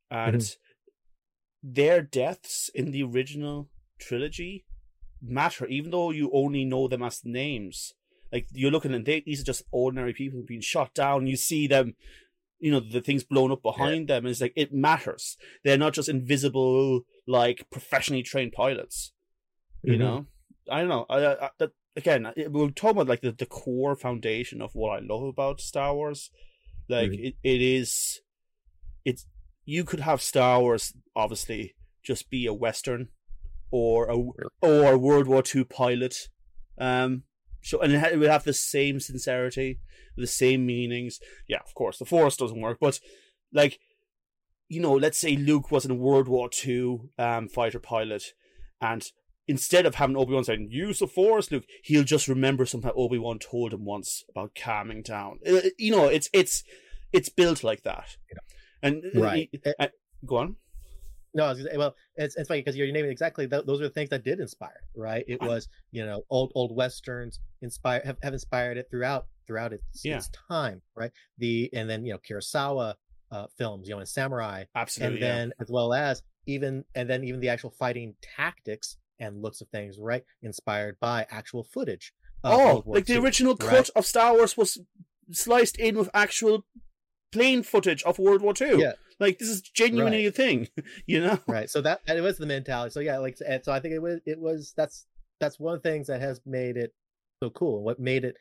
[0.09, 0.55] and
[1.63, 4.65] their deaths in the original trilogy
[5.21, 7.93] matter, even though you only know them as names.
[8.31, 11.27] Like you're looking and they these are just ordinary people being shot down.
[11.27, 11.95] You see them,
[12.60, 14.26] you know, the things blown up behind them.
[14.26, 15.38] And it's like it matters.
[15.63, 19.12] They're not just invisible, like professionally trained pilots.
[19.84, 20.00] You Mhm.
[20.00, 20.26] know,
[20.70, 21.06] I don't know.
[21.10, 24.91] I, I, that, again, it- we're talking about like the, the core foundation of what
[24.98, 26.32] I love about Star Wars.
[26.88, 27.26] Like Mhm.
[27.28, 28.22] it, it is,
[29.04, 29.28] it's
[29.65, 33.10] you could have Star Wars obviously just be a western
[33.72, 34.15] or a
[34.62, 36.30] or a World War Two pilot,
[36.78, 37.24] um,
[37.65, 39.80] so and it, ha- it would have the same sincerity,
[40.15, 41.19] the same meanings.
[41.47, 42.99] Yeah, of course, the Force doesn't work, but
[43.51, 43.80] like,
[44.69, 48.34] you know, let's say Luke was in a World War Two um fighter pilot,
[48.80, 49.12] and
[49.47, 53.17] instead of having Obi Wan saying "Use the Force, Luke," he'll just remember something Obi
[53.17, 55.39] Wan told him once about calming down.
[55.47, 56.63] Uh, You know, it's it's
[57.12, 58.17] it's built like that,
[58.82, 59.49] and uh, right.
[59.80, 59.88] uh,
[60.25, 60.56] go on.
[61.36, 63.82] No, I was gonna say, well, it's it's funny because you're naming exactly th- those
[63.82, 65.26] are the things that did inspire, it, right?
[65.28, 69.84] It was you know old old westerns inspire have, have inspired it throughout throughout its,
[70.04, 70.17] Yeah.
[70.17, 71.12] its time, right?
[71.38, 72.95] The and then you know Kurosawa
[73.32, 75.15] uh, films, you know, and samurai, Absolutely.
[75.17, 79.62] and then as well as even and then even the actual fighting tactics and looks
[79.62, 80.24] of things, right?
[80.41, 82.13] Inspired by actual footage.
[82.43, 83.89] Oh, like the II, original cut right?
[83.95, 84.78] of Star Wars was
[85.32, 86.65] sliced in with actual
[87.32, 88.78] plane footage of World War Two.
[88.80, 88.93] Yeah.
[89.19, 90.67] Like this is genuinely a thing,
[91.08, 91.39] you know?
[91.47, 94.01] right so that it was the mentality so yeah like and so i think it
[94.01, 95.06] was it was that's
[95.39, 96.93] that's one of the things that has made it
[97.41, 98.36] so cool what made it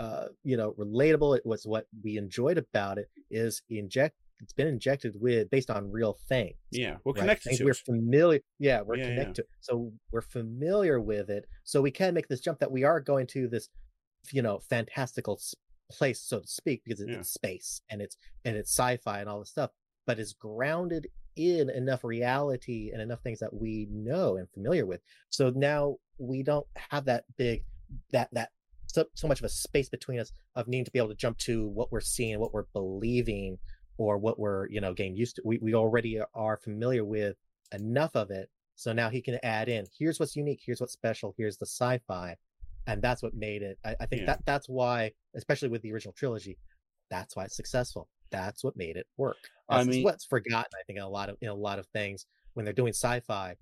[0.00, 4.66] uh you know relatable it was what we enjoyed about it is inject it's been
[4.66, 7.20] injected with based on real things Yeah, we're right?
[7.20, 7.76] connected Things to we're it.
[7.86, 9.08] familiar yeah we're Yeah, yeah.
[9.10, 12.84] connected to so we're familiar with it so we can make this jump that we
[12.84, 13.68] are going to this
[14.32, 15.40] you know fantastical
[15.90, 17.22] place so to speak because it's Yeah.
[17.22, 19.70] space and it's and it's sci-fi and all this stuff
[20.06, 25.00] but is grounded in enough reality and enough things that we know and familiar with.
[25.30, 27.64] So now we don't have that big
[28.12, 28.50] that that
[28.86, 31.36] so, so much of a space between us of needing to be able to jump
[31.38, 33.58] to what we're seeing what we're believing
[33.98, 35.42] or what we're you know getting used to.
[35.44, 37.36] We, we already are familiar with
[37.72, 38.48] enough of it.
[38.76, 42.36] So now he can add in here's what's unique here's what's special here's the sci-fi.
[42.86, 44.26] And that's what made it i, I think Yeah.
[44.26, 46.56] that that's why especially with the original trilogy
[47.10, 49.36] that's why it's successful that's what made it work
[49.68, 51.86] I that's mean- what's forgotten i think in a lot of in a lot of
[51.88, 53.56] things when they're doing sci-fi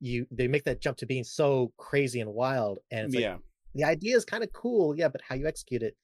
[0.00, 3.36] you they make that jump to being so crazy and wild and it's like yeah,
[3.74, 5.96] the idea is kind of cool yeah but how you execute it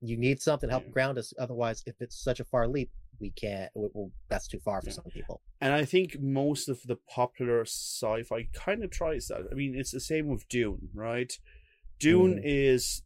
[0.00, 0.90] you need something to help Yeah.
[0.90, 2.90] ground us otherwise if it's such a far leap
[3.20, 4.94] we can't we, well, that's too far for Yeah.
[4.94, 9.42] some people and I think most of the popular sci-fi kind of tries that.
[9.52, 11.32] I mean, it's the same with Dune, right?
[12.00, 12.42] Dune Mm.
[12.42, 13.02] is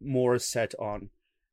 [0.00, 1.10] more set on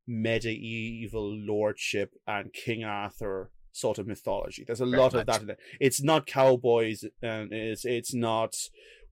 [0.07, 4.63] medieval lordship and King Arthur sort of mythology.
[4.65, 5.59] There's a Very lot of that in it.
[5.79, 8.55] It's not cowboys and it's it's not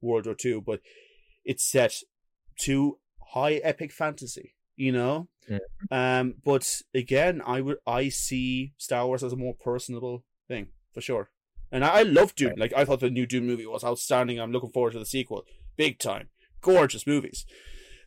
[0.02, 0.80] World War Two, but
[1.44, 1.94] it's set
[2.62, 2.98] to
[3.34, 5.28] high epic fantasy, you know?
[5.48, 5.60] Yeah.
[5.92, 11.02] Um but again I would I see Star Wars as a more personable thing, for
[11.02, 11.30] sure.
[11.72, 12.50] And I, I love Dune.
[12.50, 12.60] Right.
[12.60, 14.40] Like I thought the new Dune movie was outstanding.
[14.40, 15.46] I'm looking forward to the sequel.
[15.76, 16.30] Big time.
[16.62, 17.46] Gorgeous movies.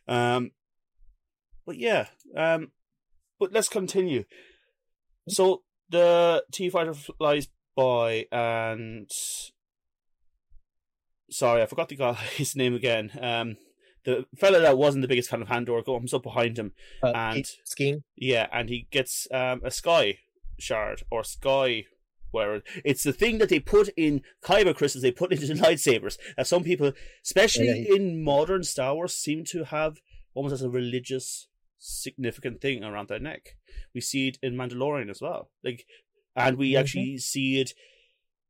[0.07, 0.51] Um
[1.65, 2.71] but yeah, um
[3.39, 4.23] but let's continue.
[5.27, 9.09] So the TIE fighter flies by and
[11.29, 13.11] sorry, I forgot the guy's name again.
[13.21, 13.57] Um
[14.05, 16.71] the fella that wasn't the biggest fan of Andor comes up behind him
[17.03, 20.19] uh, And- Skeen yeah, and he gets um, a sky
[20.57, 21.85] shard or sky.
[22.31, 26.17] Where it's the thing that they put in kyber crystals, they put into the lightsabers.
[26.37, 26.93] That some people,
[27.25, 29.97] especially Yeah, he- in modern Star Wars, seem to have
[30.35, 31.47] almost as a religious
[31.79, 33.55] significant thing around their neck.
[33.93, 35.85] We see it in Mandalorian as well, like,
[36.35, 36.79] and we Mhm.
[36.79, 37.73] actually see it,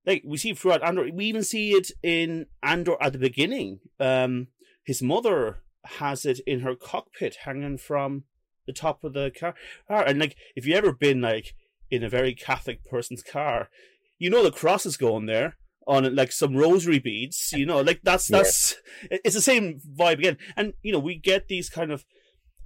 [0.06, 1.10] like we see it throughout Andor.
[1.12, 3.80] We even see it in Andor at the beginning.
[4.00, 4.48] Um,
[4.84, 8.26] his mother has it in her cockpit, hanging from
[8.66, 9.56] the top of the car.
[9.90, 11.56] And like, if you ever been like
[11.90, 13.70] in a very Catholic person's car,
[14.18, 17.54] you know the cross is going there on it, like some rosary beads.
[17.56, 18.38] You know, like that's Yeah.
[18.38, 18.76] that's
[19.10, 20.38] it's the same vibe again.
[20.56, 22.06] And you know, we get these kind of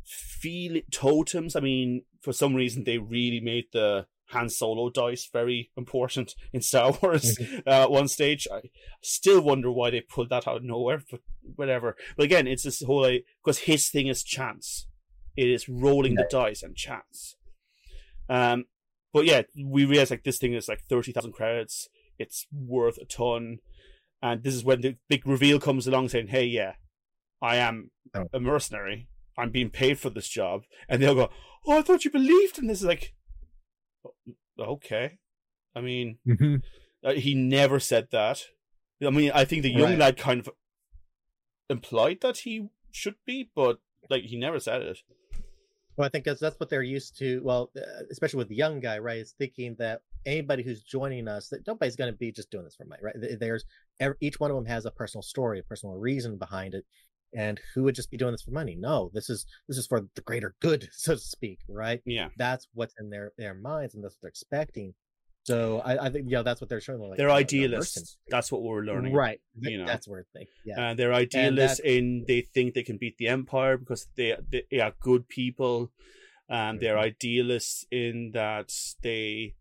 [0.05, 1.55] feel it totems.
[1.55, 6.61] I mean, for some reason, they really made the Han Solo dice very important in
[6.61, 7.37] Star Wars
[7.67, 8.47] uh, at one stage.
[8.51, 8.61] I
[9.01, 11.19] still wonder why they pulled that out of nowhere, but
[11.55, 11.95] whatever.
[12.17, 13.09] But again, it's this whole
[13.43, 14.87] because his thing is chance.
[15.35, 17.35] It is rolling the dice and chance.
[18.29, 18.65] Um,
[19.13, 21.87] but yeah, we realize like this thing is like thirty thousand credits.
[22.19, 23.57] It's worth a ton,
[24.21, 26.73] and this is when the big reveal comes along, saying, "Hey, yeah,
[27.41, 28.27] I am Oh.
[28.31, 29.07] a mercenary.
[29.37, 31.29] I'm being paid for this job." And they'll go,
[31.65, 33.13] "Oh, I thought you believed in this." Is like,
[34.59, 35.17] okay.
[35.75, 36.19] I mean,
[37.03, 38.43] uh, he never said that.
[39.05, 39.97] I mean, I think the young Right.
[39.97, 40.49] lad kind of
[41.69, 44.99] implied that he should be, but like he never said it.
[45.97, 47.41] Well, I think that's that's what they're used to.
[47.43, 49.17] Well, uh, especially with the young guy, right?
[49.17, 52.75] Is thinking that anybody who's joining us, that nobody's going to be just doing this
[52.75, 53.15] for money, right?
[53.39, 53.65] There's
[53.99, 56.85] ev- each one of them has a personal story, a personal reason behind it,
[57.35, 58.75] and who would just be doing this for money?
[58.77, 62.01] No, this is this is for the greater good, so to speak, right?
[62.05, 64.93] Yeah, That's what's in their their minds, and that's what they're expecting.
[65.45, 67.01] So I, I think yeah, that's what they're showing.
[67.01, 68.17] Like, they're you know, idealists.
[68.29, 69.13] That's what we're learning.
[69.13, 69.41] right?
[69.59, 69.85] you know.
[69.85, 70.91] That's where they yeah.
[70.91, 74.37] Uh, they're idealists in they think they can beat the empire because they
[74.71, 75.91] they are good people.
[76.49, 77.03] and they're Mhm.
[77.11, 79.55] idealists in that they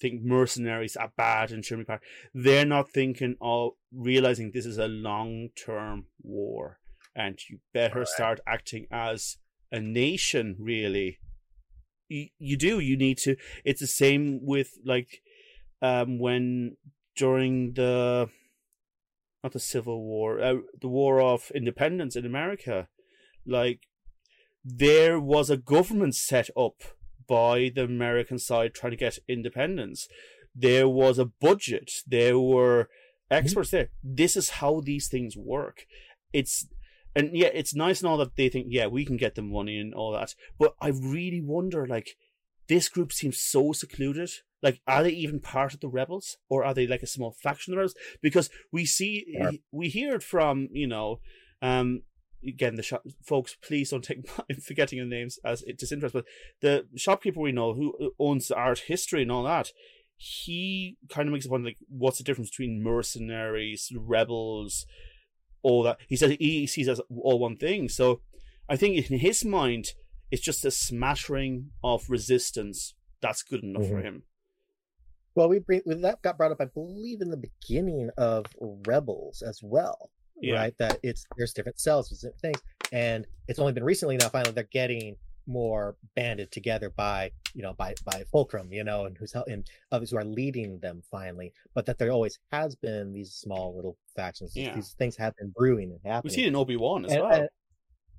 [0.00, 1.94] think mercenaries are bad and shouldn't be.
[2.34, 6.78] They're not thinking of realizing this is a long term war,
[7.16, 8.10] and you better Correct.
[8.10, 9.38] start acting as
[9.72, 10.56] a nation.
[10.58, 11.18] Really,
[12.08, 12.78] you, you do.
[12.78, 13.36] You need to.
[13.64, 15.22] It's the same with like
[15.82, 16.76] um when
[17.16, 18.28] during the
[19.42, 22.88] not the Civil War, uh, the War of Independence in America,
[23.46, 23.86] like
[24.64, 26.82] there was a government set up
[27.28, 30.08] by the American side trying to get independence.
[30.54, 31.90] There was a budget.
[32.06, 32.88] There were
[33.30, 33.90] experts there.
[34.02, 35.86] This is how these things work.
[36.32, 36.66] It's
[37.16, 39.78] and yeah, it's nice and all that they think, yeah, we can get them money
[39.78, 40.34] and all that.
[40.58, 42.10] But I really wonder, like,
[42.68, 44.30] this group seems so secluded.
[44.62, 47.72] Like, are they even part of the rebels, or are they like a small faction
[47.72, 47.94] of the rebels?
[48.20, 49.52] Because we see, Yeah.
[49.72, 51.20] we hear it from, you know,
[51.62, 52.02] um,
[52.46, 53.56] again, the shop folks.
[53.62, 54.18] Please don't take.
[54.50, 56.26] I'm forgetting the names as it disinterest, but
[56.60, 59.70] the shopkeeper we know who owns the art history and all that.
[60.18, 64.86] He kind of makes a point like, what's the difference between mercenaries, rebels,
[65.62, 65.98] all that?
[66.08, 67.88] He says he sees as all one thing.
[67.88, 68.20] So,
[68.68, 69.92] I think in his mind,
[70.30, 72.94] it's just a smattering of resistance.
[73.22, 74.06] That's good enough for mm-hmm.
[74.06, 74.22] him.
[75.34, 78.46] Well, we bring well, that got brought up, I believe, in the beginning of
[78.86, 80.54] Rebels as well, Yeah.
[80.54, 80.74] right?
[80.78, 84.52] That it's there's different cells, there's different things, and it's only been recently now finally
[84.52, 85.16] they're getting
[85.46, 90.10] more banded together by you know by by Fulcrum, you know, and who's and others
[90.10, 91.52] who are leading them finally.
[91.74, 94.52] But that there always has been these small little factions.
[94.52, 94.74] these- Yeah.
[94.76, 96.30] These things have been brewing and happening.
[96.30, 97.32] We see it in Obi Wan as And- well.
[97.40, 97.48] and-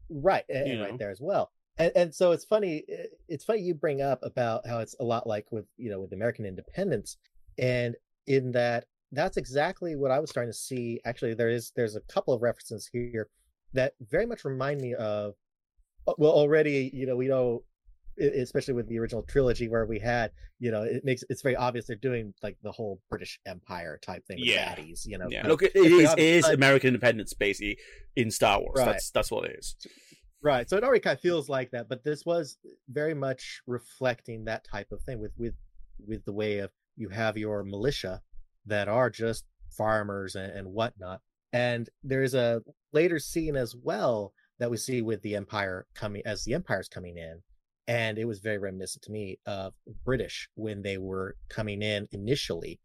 [0.10, 2.86] right and, right there as well and, and so it's funny
[3.28, 6.13] it's funny you bring up about how it's a lot like with you know with
[6.13, 7.17] american independence
[7.58, 7.93] and
[8.26, 12.02] in that that's exactly what i was starting to see actually there is there's a
[12.08, 13.28] couple of references here
[13.73, 15.34] that very much remind me of
[16.08, 17.62] uh, well already you know we know
[18.19, 21.86] especially with the original trilogy where we had you know it makes it's very obvious
[21.86, 24.73] they're doing like the whole british empire type thing with Yeah.
[24.75, 27.34] baddies you know yeah, look, it it's very is, it obvious, is but- American independence
[27.34, 27.77] basically
[28.15, 28.73] in Star Wars.
[28.77, 28.86] Right.
[28.86, 29.75] That's that's what it is.
[30.41, 30.69] Right.
[30.69, 32.58] So it already kind of feels like that, but this was
[32.89, 35.56] very much reflecting that type of thing with with
[36.08, 38.21] with the way of you have your militia
[38.65, 41.21] that are just farmers and, and whatnot.
[41.53, 42.62] And there's a
[42.93, 47.17] later scene as well that we see with the Empire coming as the Empire's coming
[47.17, 47.41] in.
[47.88, 49.73] And it was very reminiscent to me of
[50.04, 52.80] British when they were coming in initially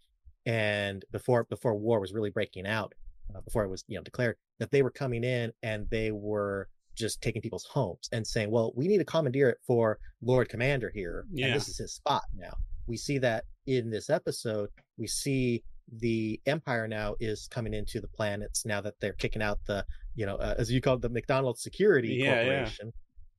[0.47, 2.93] and before before war was really breaking out,
[3.35, 6.69] uh, before it was you know declared that they were coming in and they were
[6.95, 10.91] just taking people's homes and saying, "Well, we need to commandeer it for Lord Commander
[10.95, 11.47] here, Yeah.
[11.47, 12.55] and this is his spot now."
[12.87, 14.69] We see that in this episode.
[14.99, 15.62] We see
[15.99, 19.85] the Empire now is coming into the planets now that they're kicking out the,
[20.15, 22.43] you know, uh, as you call it, the McDonald's Security Yeah.
[22.45, 22.93] Corporation.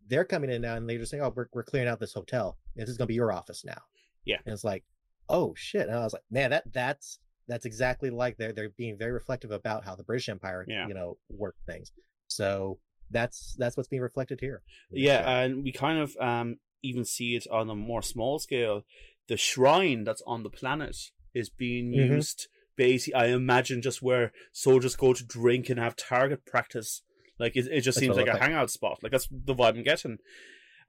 [0.09, 2.57] They're coming in now, and they're just saying, "Oh, we're we're clearing out this hotel.
[2.75, 3.81] This is going to be your office now."
[4.25, 4.37] Yeah.
[4.45, 4.83] and it's like,
[5.29, 8.97] "Oh shit!" And I was like, "Man, that that's." That's exactly like they're they're being
[8.97, 10.87] very reflective about how the British Empire, Yeah.
[10.87, 11.91] you know, worked things.
[12.27, 12.79] So
[13.11, 14.61] that's that's what's being reflected here.
[14.89, 15.27] Yeah, show.
[15.27, 18.83] and we kind of um even see it on a more small scale.
[19.27, 20.95] The shrine that's on the planet
[21.33, 22.07] is being Mhm.
[22.15, 23.13] used basically.
[23.15, 27.01] I imagine just where soldiers go to drink and have target practice.
[27.39, 28.41] Like it, it just That's seems like a like.
[28.41, 28.99] hangout spot.
[29.01, 30.17] Like that's the vibe I'm getting.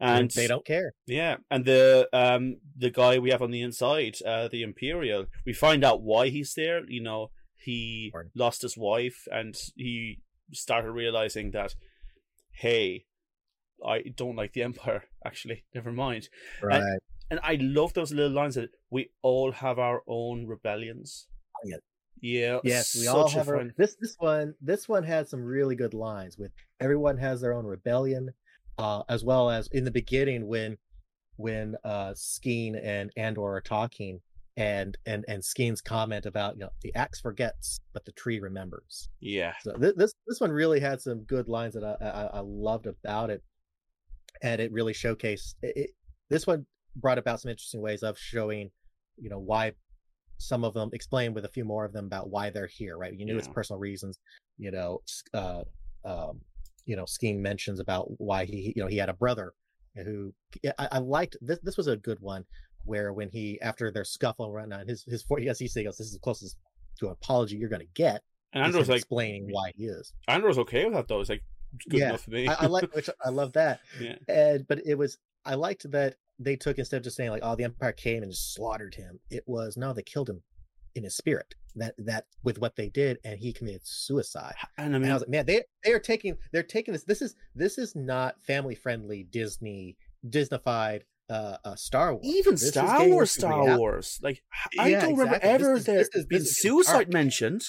[0.00, 0.92] And they don't care.
[1.06, 5.52] Yeah, and the um the guy we have on the inside, uh, the Imperial, we
[5.52, 6.82] find out why he's there.
[6.86, 8.32] You know, he Pardon.
[8.34, 10.20] lost his wife, and he
[10.52, 11.74] started realizing that,
[12.52, 13.06] hey,
[13.86, 15.04] I don't like the Empire.
[15.24, 16.28] Actually, never mind.
[16.62, 16.98] Right.
[17.30, 21.28] And I love those little lines that we all have our own rebellions.
[21.64, 21.78] Yeah.
[22.24, 22.60] Yeah.
[22.64, 23.96] yes, we all have our, this.
[24.00, 26.38] This one, this one had some really good lines.
[26.38, 28.30] With everyone has their own rebellion,
[28.78, 30.78] uh, as well as in the beginning when,
[31.36, 34.20] when uh, Skeen and Andor are talking,
[34.56, 39.10] and and and Skeen's comment about you know the axe forgets, but the tree remembers.
[39.20, 39.52] Yeah.
[39.60, 42.86] So th- this this one really had some good lines that I I, I loved
[42.86, 43.42] about it,
[44.42, 45.90] and it really showcased it, it.
[46.30, 46.64] This one
[46.96, 48.70] brought about some interesting ways of showing,
[49.18, 49.72] you know, why
[50.38, 52.96] some of them explain with a few more of them about why they're here.
[52.98, 53.14] Right?
[53.14, 54.18] You knew it's personal reasons.
[54.58, 55.62] You know, uh,
[56.04, 56.40] um,
[56.84, 59.52] you know, Skeen mentions about why he you know he had a brother
[59.96, 60.32] who
[60.78, 61.58] I, I liked this.
[61.62, 62.44] This was a good one
[62.84, 66.06] where when he after their scuffle and whatnot, his his for yes he says this
[66.06, 66.56] is the closest
[66.98, 70.12] to an apology you're going to get And Andor's like, explaining why he is.
[70.28, 71.20] Andor's okay with that though.
[71.20, 71.42] It's like
[71.88, 72.48] good Yeah, enough for me.
[72.48, 73.80] I, I like, which I love that.
[74.00, 74.16] yeah.
[74.28, 77.56] And but it was, I liked that they took instead of just saying like, oh,
[77.56, 79.20] the Empire came and slaughtered him.
[79.30, 80.42] It was no, they killed him
[80.94, 81.54] in his spirit.
[81.76, 84.54] That that with what they did, and he committed suicide.
[84.78, 87.04] And I And mean, I was like, man, they they are taking they're taking this.
[87.04, 89.96] This is this is not family friendly Disney
[90.28, 92.24] Disneyfied uh, uh Star Wars.
[92.24, 93.78] even This Star Wars, Star reality.
[93.78, 94.20] Wars.
[94.22, 94.42] Like
[94.78, 95.50] I Yeah, don't remember exactly.
[95.50, 97.62] This ever there this being this suicide mentioned.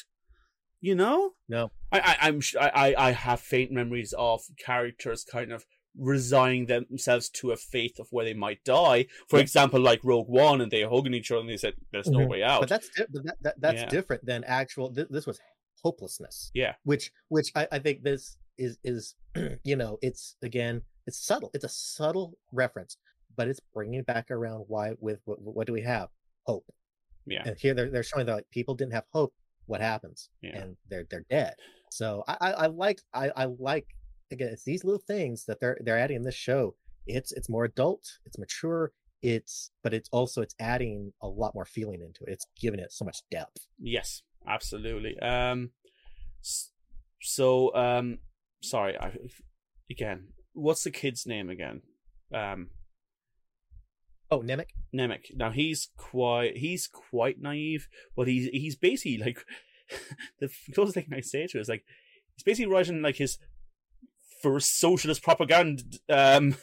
[0.82, 5.66] You know, No, I, I I'm I I have faint memories of characters kind of
[5.97, 9.05] resigning themselves to a fate of where they might die.
[9.29, 9.43] For Yeah.
[9.43, 12.29] example, like Rogue One, and they're hugging each other, and they said, "There's no Mhm.
[12.29, 13.89] way out." But that's di- but that, that that's Yeah.
[13.89, 14.93] different than actual.
[14.93, 15.39] Th- this was
[15.83, 16.51] hopelessness.
[16.53, 16.75] Yeah.
[16.83, 19.15] Which which I, I think this is is
[19.63, 21.51] you know it's again it's subtle.
[21.53, 22.97] It's a subtle reference,
[23.35, 24.65] but it's bringing back around.
[24.67, 26.09] Why with what, what do we have?
[26.45, 26.65] Hope.
[27.25, 29.33] yeah, And here they're they're showing that like people didn't have hope.
[29.67, 30.29] What happens?
[30.41, 30.57] Yeah.
[30.61, 31.55] And they're they're dead.
[31.91, 33.87] So I I, I like I, I like
[34.32, 36.76] again it's these little things that they're they're adding in this show.
[37.07, 38.03] It's it's more adult.
[38.26, 38.91] It's mature.
[39.21, 42.34] It's but it's also it's adding a lot more feeling into it.
[42.34, 43.67] It's giving it so much depth.
[43.80, 45.17] yes, absolutely.
[45.19, 45.71] Um,
[47.21, 48.19] so um,
[48.61, 49.13] sorry, I
[49.89, 51.82] again, what's the kid's name again?
[52.34, 52.69] Um,
[54.32, 54.69] Oh, Nemik.
[54.93, 55.36] Nemik.
[55.36, 59.45] Now he's quite he's quite naive, but he's he's basically like
[60.39, 61.86] the closest thing I say to it is like
[62.36, 63.38] he's basically writing like his
[64.45, 66.55] first socialist propaganda um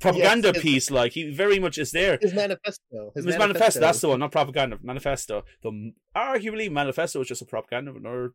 [0.00, 0.90] propaganda his- piece.
[0.90, 2.18] Like he very much is there.
[2.20, 3.12] His manifesto.
[3.14, 3.80] His, manifesto.
[3.80, 4.78] That's the one, not propaganda.
[4.82, 5.44] Manifesto.
[5.62, 8.32] The arguably manifesto is just a propaganda of another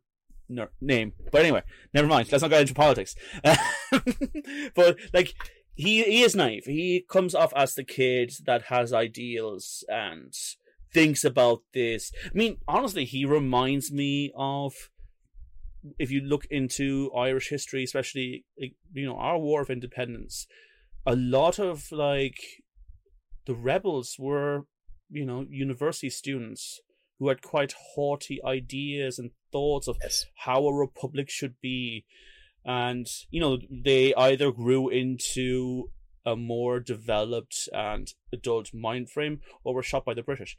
[0.48, 1.12] no, name.
[1.30, 1.62] But anyway,
[1.94, 2.30] never mind.
[2.30, 3.14] Let's not get into politics.
[4.74, 5.34] but like
[5.74, 6.64] he he is naive.
[6.64, 10.34] He comes off as the kid that has ideals and
[10.92, 12.12] thinks about this.
[12.26, 14.90] I mean, honestly, he reminds me of
[15.98, 20.46] if you look into Irish history, especially you know our War of Independence.
[21.04, 22.38] A lot of like
[23.46, 24.66] the rebels were,
[25.10, 26.80] you know, university students
[27.18, 30.26] who had quite haughty ideas and thoughts of Yes.
[30.44, 32.04] how a republic should be.
[32.64, 35.90] And, you know, they either grew into
[36.24, 40.56] a more developed and adult mind frame or were shot by the British.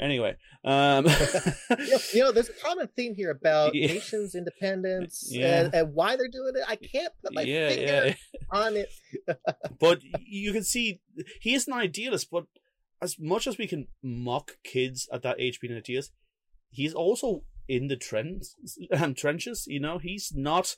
[0.00, 1.06] Anyway, um,
[1.78, 3.88] You know, you know, there's a common theme here about Yeah.
[3.88, 5.64] nations' independence Yeah.
[5.64, 6.64] and, and why they're doing it.
[6.66, 8.14] I can't put my yeah, finger yeah.
[8.50, 8.88] on it.
[9.80, 11.00] but you can see
[11.40, 12.44] he is an idealist, but
[13.00, 16.10] as much as we can mock kids at that age being ideas,
[16.70, 18.56] he's also in the trends
[18.92, 19.64] um, trenches.
[19.66, 20.74] You know, he's not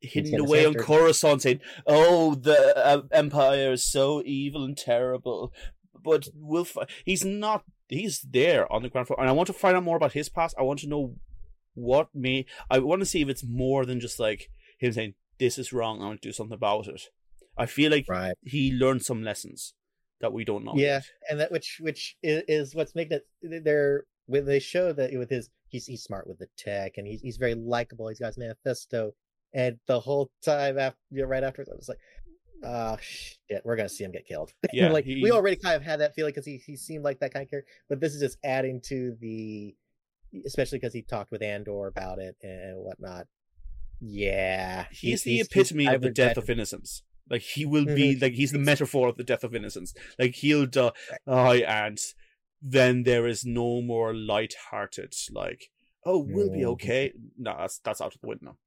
[0.00, 0.74] hidden away on.
[0.74, 5.52] Coruscant saying, "Oh, the uh, Empire is so evil and terrible."
[5.94, 6.64] But we'll.
[6.64, 6.86] Fi-.
[7.04, 7.64] He's not.
[7.88, 10.28] He's there on the ground floor, and I want to find out more about his
[10.28, 10.56] past.
[10.58, 11.16] I want to know
[11.74, 12.46] what may.
[12.70, 16.02] I want to see if it's more than just like him saying, "This is wrong.
[16.02, 17.02] I want to do something about it."
[17.56, 18.34] I feel like Right.
[18.42, 19.74] he learned some lessons
[20.20, 20.74] that we don't know.
[20.76, 25.12] Yeah, and that which which is, is what's making it they're when they show that
[25.16, 28.08] with his he's he's smart with the tech and he's he's very likable.
[28.08, 29.14] He's got his manifesto,
[29.54, 31.98] and the whole time after right after I was like,
[32.64, 34.52] oh shit, we're gonna see him get killed.
[34.72, 37.20] Yeah, like he- we already kind of had that feeling because he he seemed like
[37.20, 39.74] that kind of character, but this is just adding to the,
[40.46, 43.26] especially because he talked with Andor about it and whatnot.
[44.00, 47.02] Yeah, he's, the he's- epitome I of the death of innocence.
[47.28, 48.22] Like he will be Mhm.
[48.22, 49.92] like he's the metaphor of the death of innocence.
[50.18, 50.92] Like he'll die,
[51.26, 51.62] Right.
[51.64, 51.98] and
[52.62, 55.12] then there is no more light-hearted.
[55.32, 55.70] Like
[56.04, 56.72] oh, we'll be Mhm.
[56.74, 57.12] okay.
[57.36, 58.58] No, that's that's out of the window.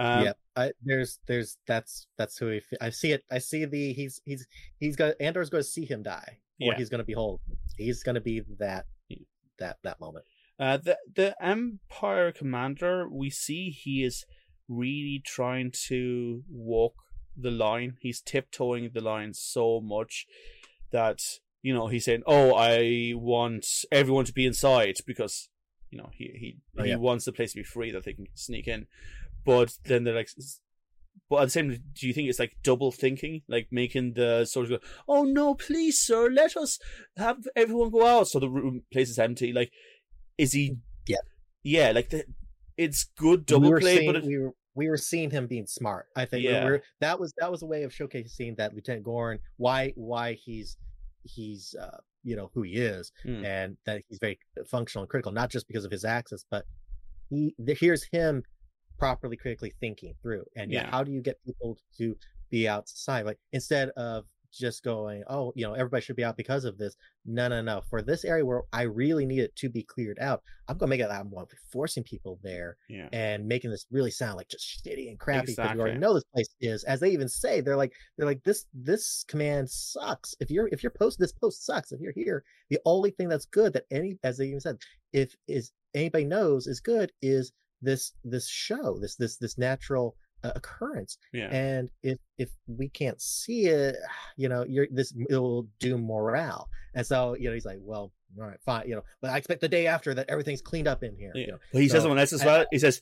[0.00, 0.38] Um, yep.
[0.56, 3.22] I, there's there's that's that's who he, I see it.
[3.30, 4.46] I see the he's he's
[4.78, 6.78] he's got Andor's going to see him die, or Yeah.
[6.78, 7.40] he's going to behold.
[7.76, 8.86] He's going to be that
[9.58, 10.24] that that moment.
[10.58, 14.24] Uh, the the Empire commander, we see he is
[14.68, 16.94] really trying to walk
[17.36, 17.96] the line.
[18.00, 20.26] He's tiptoeing the line so much
[20.92, 21.20] that
[21.62, 25.50] you know he's saying, "Oh, I want everyone to be inside because
[25.90, 28.26] you know he he Oh, he wants the place to be free that they can
[28.34, 28.86] sneak in."
[29.44, 30.30] But then they're like.
[31.28, 34.78] But at the same do you think it's like double thinking, like making the soldiers
[34.78, 36.78] go, "Oh no, please, sir, let us
[37.16, 39.52] have everyone go out," so the room place is empty.
[39.52, 39.70] Like,
[40.38, 40.78] is he?
[41.06, 41.18] Yeah.
[41.62, 41.92] yeah.
[41.92, 42.24] Like the,
[42.76, 45.66] it's good double we play, seeing, but it, we were we were seeing him being
[45.66, 46.06] smart.
[46.16, 49.38] I think we were, that was that was a way of showcasing that Lieutenant Gorn
[49.56, 50.76] why why he's
[51.22, 53.44] he's uh you know who he is Hmm.
[53.44, 54.38] and that he's very
[54.68, 56.64] functional and critical not just because of his access but
[57.28, 58.42] he here's him
[59.00, 60.90] properly critically thinking through and yeah.
[60.90, 62.14] How do you get people to
[62.50, 63.24] be outside?
[63.24, 66.96] Like instead of just going oh you know everybody should be out because of this.
[67.24, 67.80] No no no.
[67.88, 71.00] For this area where i really need it to be cleared out i'm gonna make
[71.00, 74.82] it i'm gonna be forcing people there yeah, and making this really sound like just
[74.84, 75.98] shitty and crappy because you already Exactly.
[76.00, 76.84] know this place is.
[76.84, 80.34] As they even say they're like they're like this this command sucks.
[80.40, 83.46] If you're if your post this post sucks if you're here the only thing that's
[83.46, 84.76] good that any as they even said
[85.12, 87.52] if is anybody knows is good is
[87.82, 93.20] this this show this this this natural uh, occurrence yeah, and if if we can't
[93.20, 93.96] see it
[94.36, 98.46] you know you're this it'll do morale and so you know he's like well all
[98.46, 101.14] right fine you know but i expect the day after that everything's cleaned up in
[101.16, 101.40] here yeah.
[101.40, 102.64] you know But he says so something else as I- well.
[102.70, 103.00] He says,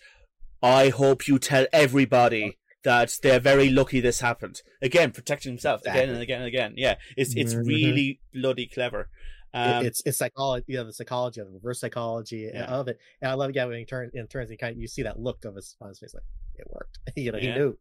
[0.63, 4.63] "I hope you tell everybody that they're very lucky this happened.
[4.81, 6.75] Again, protecting himself again and again and again.
[6.77, 7.67] Yeah, it's it's Mhm.
[7.67, 9.11] really bloody clever.
[9.55, 12.65] Um, it's it's psychology, you know, the psychology of the reverse psychology Yeah.
[12.67, 12.99] of it.
[13.23, 15.19] And I love again when he turns in turns, he kind of you see that
[15.19, 16.23] look of his on his face, like
[16.57, 16.99] it worked.
[17.17, 17.79] you know, he knew.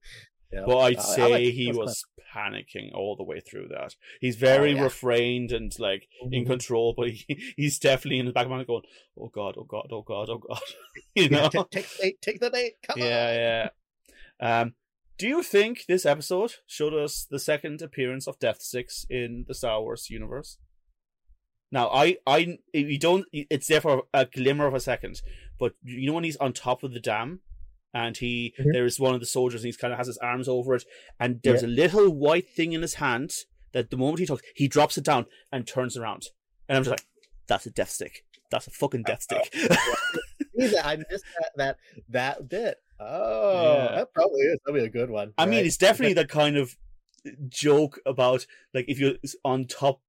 [0.51, 0.65] You know?
[0.67, 2.03] But I'd I say like- he was
[2.33, 3.95] panicking all the way through that.
[4.21, 4.83] He's very yeah.
[4.83, 6.47] refrained and like in Mhm.
[6.47, 7.25] control, but he,
[7.57, 8.83] he's definitely in the back of my mind going,
[9.19, 10.59] "Oh God, oh God, oh God, oh God,"
[11.15, 11.63] you Yeah, know?
[11.69, 12.73] take, take the bait, take the bait.
[12.87, 13.69] Come yeah,
[14.39, 14.61] yeah.
[14.61, 14.75] Um,
[15.17, 19.53] do you think this episode showed us the second appearance of death sticks in the
[19.55, 20.59] Star Wars universe?
[21.71, 23.25] Now, I, I, you don't.
[23.33, 25.21] It's there for a glimmer of a second,
[25.59, 27.41] but you know when he's on top of the dam,
[27.93, 28.71] and he Mhm.
[28.73, 30.83] there's one of the soldiers, and he's kind of has his arms over it,
[31.19, 33.31] and there's a little white thing in his hand
[33.73, 36.27] that the moment he talks, he drops it down and turns around,
[36.69, 37.05] and I'm just like,
[37.47, 38.23] that's a death stick.
[38.49, 39.53] That's a fucking death stick.
[40.83, 41.77] I missed that that
[42.09, 42.77] that bit.
[42.99, 43.95] Oh, Yeah.
[43.97, 44.57] that probably is.
[44.65, 45.33] That'll be a good one.
[45.37, 46.77] I mean, it's definitely that kind of
[47.49, 50.01] joke about like if you're on top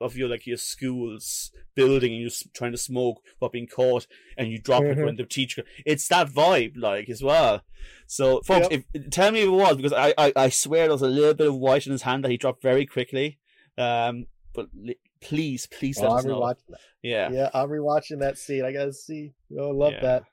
[0.00, 4.06] of your like your school's building and you're trying to smoke but being caught
[4.36, 5.04] and you drop it Mhm.
[5.06, 5.64] when the teacher.
[5.86, 7.62] It's that vibe, like as well.
[8.06, 8.84] So, folks, Yep.
[8.94, 11.34] if tell me if it was because I, I I swear there was a little
[11.34, 13.38] bit of white in his hand that he dropped very quickly.
[13.78, 16.54] Um, but li- please, please Oh, let I'm us know.
[17.02, 17.30] Yeah.
[17.32, 18.64] Yeah, I'm rewatching that scene.
[18.64, 19.32] I gotta see.
[19.58, 20.00] Oh, love Yeah.
[20.00, 20.24] that.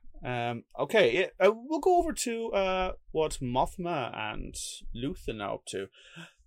[0.52, 0.66] Um.
[0.78, 1.14] Okay.
[1.18, 1.28] Yeah.
[1.48, 4.54] Uh, we'll go over to uh what Mothma and
[4.94, 5.88] Luthen are up to.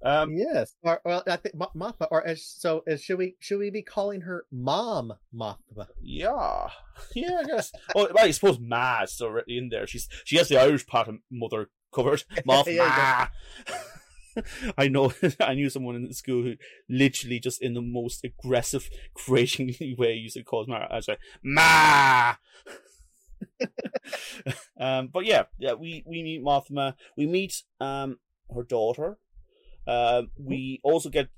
[0.04, 0.34] Um.
[0.34, 0.74] yes.
[0.82, 2.08] Or, well, I think Ma- Mothma.
[2.10, 5.86] Or as, so, as, should we should we be calling her Mom Mothma?
[6.00, 6.68] Yeah,
[7.14, 7.72] yeah, I guess.
[7.94, 9.86] oh, well, I suppose Ma's already in there.
[9.86, 12.24] She's she has the Irish part of mother covered.
[12.44, 13.28] Moth Yeah,
[14.36, 14.42] Ma.
[14.78, 15.12] I know.
[15.40, 16.54] I knew someone in school who
[16.88, 20.86] literally just in the most aggressive, grating way used to call Ma.
[20.90, 22.34] I was like, Ma.
[24.80, 26.94] um, but yeah, yeah, we we meet Mothma.
[27.16, 28.18] We meet um
[28.54, 29.18] her daughter.
[29.86, 31.28] Um, we also get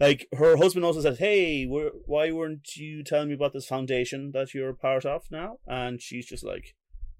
[0.00, 4.54] like her husband also says, "Hey, why weren't you telling me about this foundation that
[4.54, 6.74] you're a part of now?" And she's just like,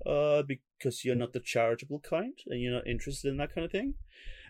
[0.05, 3.73] "Uh, because you're not the charitable kind, and you're not interested in that kind of
[3.73, 3.95] thing."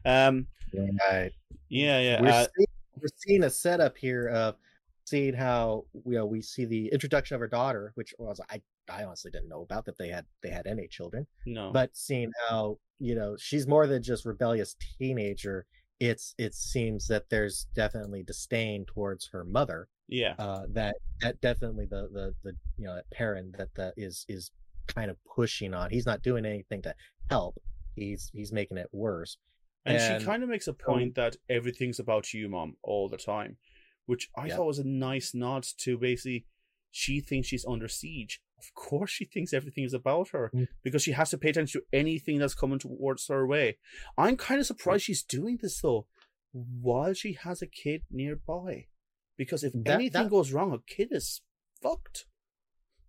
[0.05, 1.33] Um, Right.
[1.69, 4.57] yeah, yeah, We're, uh, seeing, we're seeing a setup here of
[5.05, 9.05] seeing how you know we see the introduction of her daughter, which was I I
[9.05, 12.79] honestly didn't know about that they had they had any children, no, but seeing how
[12.99, 15.67] you know she's more than just rebellious teenager.
[16.11, 19.89] It's it seems that there's definitely disdain towards her mother.
[20.09, 24.25] yeah, Uh, that that definitely the the the you know that parent that that is
[24.29, 24.51] is
[24.87, 25.91] kind of pushing on.
[25.91, 26.95] He's not doing anything to
[27.31, 27.55] help.
[27.97, 29.39] He's he's making it worse.
[29.87, 33.17] and, and- she kind of makes a point that everything's about you, mom, all the
[33.19, 33.57] time,
[34.07, 34.57] which I Yeah.
[34.57, 36.47] thought was a nice nod to basically.
[36.97, 38.41] She thinks she's under siege.
[38.59, 40.69] Of course, she thinks everything is about her Mm.
[40.83, 43.79] because she has to pay attention to anything that's coming towards her way.
[44.17, 46.07] I'm kind of surprised she's doing this though,
[46.53, 48.87] while she has a kid nearby,
[49.37, 51.43] because if That- anything that- goes wrong, a kid is
[51.83, 52.27] fucked.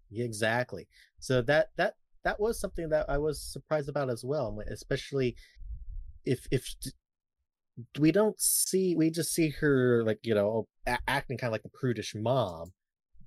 [0.09, 0.87] Yeah, exactly.
[1.19, 5.35] So that that that was something that I was surprised about as well, especially
[6.25, 6.73] if if
[7.99, 10.67] we don't see we just see her like you know
[11.07, 12.73] acting kind of like a prudish mom,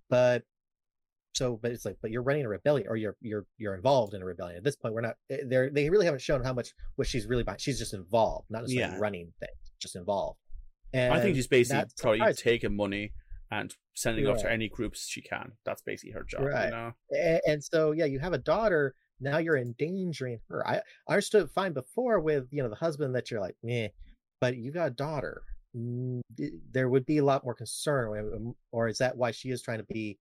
[0.09, 0.45] but
[1.39, 4.21] so but it's like but you're running a rebellion or you're you're you're involved in
[4.23, 7.07] a rebellion at this point we're not they they really haven't shown how much what
[7.07, 9.01] she's really behind she's just involved not necessarily Yeah.
[9.01, 10.39] running things just involved
[10.93, 12.43] and I think she's basically probably surprising.
[12.43, 13.13] taking money
[13.51, 15.53] and sending it off to any groups she can.
[15.65, 16.65] That's basically her job, Right.
[16.67, 16.93] you know.
[17.11, 20.77] and, and so yeah you have a daughter now you're endangering her i
[21.09, 23.89] i understood fine before with you know the husband that you're like meh
[24.41, 25.43] but you got a daughter
[25.77, 26.23] Mm,
[26.73, 29.85] there would be a lot more concern or is that why she is trying to
[29.85, 30.19] be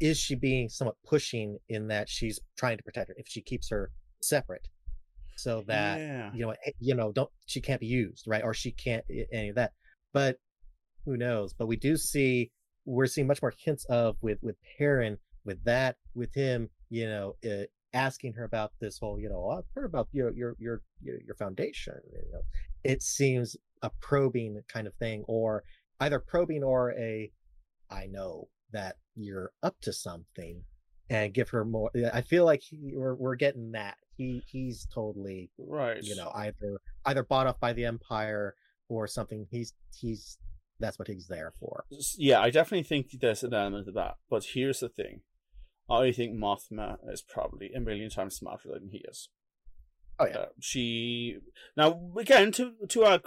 [0.00, 3.68] is she being somewhat pushing in that she's trying to protect her if she keeps
[3.70, 3.90] her
[4.20, 4.68] separate?
[5.36, 6.30] So that yeah.
[6.34, 8.42] you know eh, you know don't she can't be used right?
[8.42, 9.72] Or she can't any of that.
[10.12, 10.38] But
[11.04, 11.52] who knows?
[11.52, 12.50] But we do see
[12.84, 17.34] we're seeing much more hints of with with Perrin with that with him you know
[17.44, 20.82] uh, asking her about this whole you know "Oh, I've heard about your your your
[21.02, 22.42] your, your foundation you know?
[22.84, 25.64] It seems a probing kind of thing or
[26.00, 27.30] either probing or a
[27.90, 30.62] I know that you're up to something
[31.08, 35.50] and give her more I feel like he, we're we're getting that he he's totally
[35.58, 36.02] Right.
[36.02, 38.54] you know either either bought off by the empire
[38.88, 40.38] or something he's he's
[40.78, 41.84] that's what he's there for
[42.18, 44.16] Yeah, I definitely think there's an element of that.
[44.28, 45.20] But here's the thing.
[45.88, 49.28] I think Mothma is probably a million times smarter than he is.
[50.18, 51.38] Oh yeah Uh, she
[51.76, 53.20] now again to to our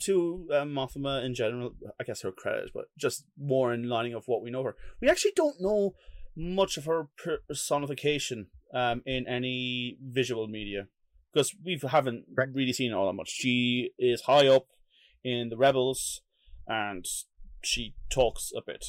[0.00, 4.24] to um, Mothma in general, I guess her credit, but just more in lining of
[4.26, 4.76] what we know her.
[5.00, 5.94] We actually don't know
[6.34, 7.08] much of her
[7.48, 10.86] personification um in any visual media.
[11.32, 12.52] because we haven't Correct.
[12.54, 13.30] really seen all that much.
[13.30, 14.66] She is high up
[15.24, 16.20] in the rebels,
[16.66, 17.04] and
[17.62, 18.84] she talks a bit.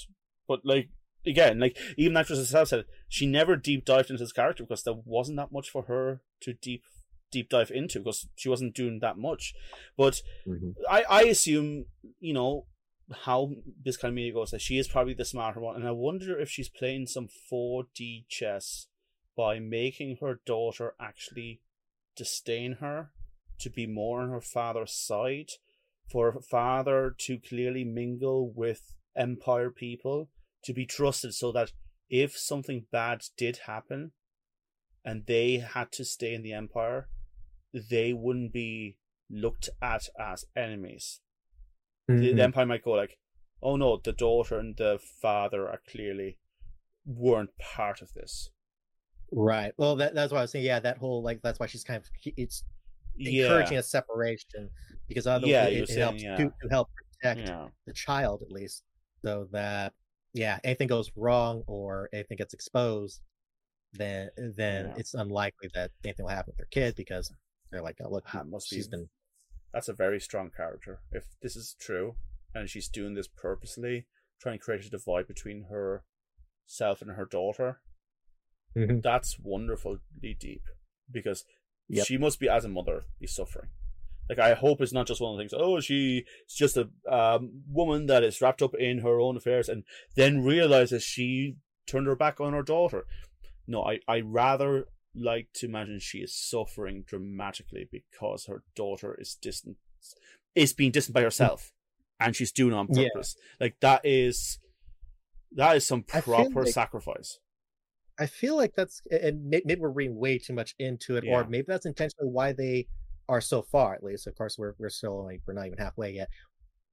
[0.48, 0.90] But like
[1.26, 5.00] again, like even actress herself said, she never deep dived into this character because there
[5.06, 6.84] wasn't that much for her to deep
[7.34, 9.54] deep dive into because she wasn't doing that much.
[9.98, 10.76] But Mhm.
[10.90, 11.86] I I assume
[12.20, 12.68] you know
[13.26, 13.52] how
[13.86, 16.40] this kind of media goes that she is probably the smarter one, and I wonder
[16.40, 18.88] if she's playing some 4D chess
[19.36, 21.62] by making her daughter actually
[22.16, 23.12] disdain her
[23.60, 25.50] to be more on her father's side,
[26.12, 30.30] for her father to clearly mingle with Empire people,
[30.64, 31.72] to be trusted so that
[32.10, 34.12] if something bad did happen
[35.04, 37.10] and they had to stay in the Empire,
[37.74, 38.98] they wouldn't be
[39.30, 41.22] looked at as enemies.
[42.08, 42.36] The, Mhm.
[42.36, 43.18] the Empire might go like,
[43.62, 46.38] oh no, the daughter and the father are clearly
[47.06, 48.50] weren't part of this.
[49.32, 49.74] Right.
[49.78, 50.66] Well, that, that's why I was saying.
[50.66, 52.64] Yeah, that whole like that's why she's kind of it's
[53.16, 53.44] Yeah.
[53.46, 54.70] encouraging a separation
[55.08, 56.36] because otherwise Yeah, it, it saying, helps yeah.
[56.38, 56.90] to, to help
[57.22, 57.70] protect Yeah.
[57.86, 58.84] the child at least,
[59.24, 59.94] so that
[60.34, 63.22] yeah, anything goes wrong or anything gets exposed,
[63.94, 64.94] then then Yeah.
[64.98, 67.32] it's unlikely that anything will happen with their kid because
[67.74, 69.10] they're like, oh look, That must she's be- been
[69.74, 71.02] That's a very strong character.
[71.12, 72.16] If this is true,
[72.54, 74.06] and she's doing this purposely,
[74.40, 77.82] trying to create a divide between herself and her daughter,
[78.76, 79.02] Mhm.
[79.02, 80.00] that's wonderfully
[80.40, 80.64] deep.
[81.12, 81.46] Because
[81.90, 82.06] Yep.
[82.06, 83.70] she must be, as a mother, be suffering.
[84.30, 85.54] Like I hope it's not just one of the things.
[85.54, 89.84] Oh, she's just a um, woman that is wrapped up in her own affairs, and
[90.16, 91.58] then realizes she
[91.88, 93.06] turned her back on her daughter.
[93.68, 99.36] No, I I rather like to imagine she is suffering dramatically because her daughter is
[99.36, 99.78] distant,
[100.56, 101.72] is being distant by herself,
[102.20, 103.10] and she's doing on Yeah.
[103.14, 103.36] purpose.
[103.60, 104.60] Like that is
[105.52, 107.40] that is some I proper like- sacrifice.
[108.20, 111.34] I feel like that's and maybe we're reading way too much into it, Yeah.
[111.42, 112.88] or maybe that's intentionally why they
[113.28, 113.96] are so far.
[113.96, 116.30] At least, of course, we're we're still like we're not even halfway yet.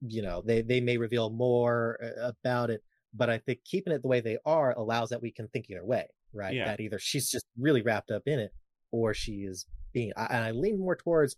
[0.00, 4.00] You know, they they may reveal more uh, about it, but I think keeping it
[4.02, 6.54] the way they are allows that we can think either way, right?
[6.54, 6.66] Yeah.
[6.66, 8.52] That either she's just really wrapped up in it,
[8.92, 10.12] or she is being.
[10.16, 11.36] I, and I lean more towards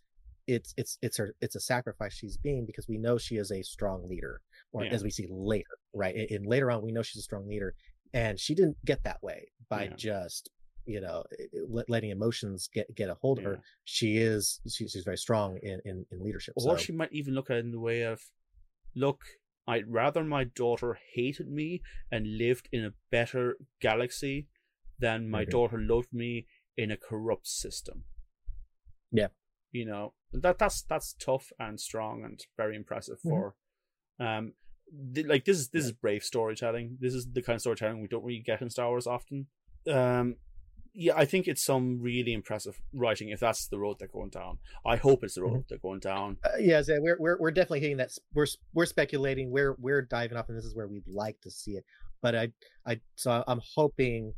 [0.49, 3.63] it's it's it's her it's a sacrifice she's being because we know she is a
[3.63, 4.41] strong leader,
[4.73, 4.91] or Yeah.
[4.93, 6.15] as we see later, right?
[6.15, 7.75] And, and later on, we know she's a strong leader,
[8.13, 9.95] and she didn't get that way by Yeah.
[9.97, 10.51] just
[10.85, 14.61] you know i- i- let, letting emotions get get a hold of her she is
[14.69, 17.59] she, she's very strong in in, in leadership Or so she might even look at
[17.59, 18.21] it in the way of,
[18.97, 19.21] look,
[19.69, 24.49] I'd rather my daughter hated me and lived in a better galaxy
[25.03, 25.51] than my Mhm.
[25.51, 26.47] daughter loved me
[26.77, 28.05] in a corrupt system.
[29.11, 29.29] Yeah.
[29.73, 33.31] You know that that's that's tough and strong and very impressive Mhm.
[33.31, 33.55] for,
[34.19, 34.55] um,
[35.15, 36.99] th- like this is this is brave storytelling.
[37.01, 39.47] This is the kind of storytelling we don't really get in Star Wars often.
[39.87, 40.37] Um,
[40.95, 44.59] yeah, I think it's some really impressive writing if that's the road they're going down.
[44.85, 46.37] I hope it's the road they're going down.
[46.45, 50.37] uh, yeah so we're, we're we're definitely hitting that we're we're speculating we're we're diving
[50.37, 51.85] off and this is where we'd like to see it
[52.21, 52.53] but i
[52.85, 54.35] i so i'm hoping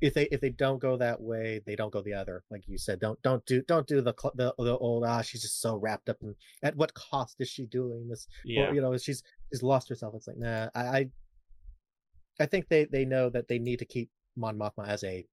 [0.00, 2.76] if they if they don't go that way they don't go the other like you
[2.76, 6.08] said don't don't do don't do the the, the old ah she's just so wrapped
[6.08, 8.68] up in at what cost is she doing this Yeah.
[8.68, 11.08] or, you know she's she's lost herself it's like nah i i,
[12.40, 15.26] I think they they know that they need to keep mon mothma as a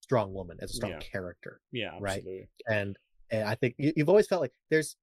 [0.00, 0.98] strong woman as a strong Yeah.
[1.00, 2.24] character Yeah, Right.
[2.68, 2.96] and
[3.30, 4.96] and i think you, you've always felt like there's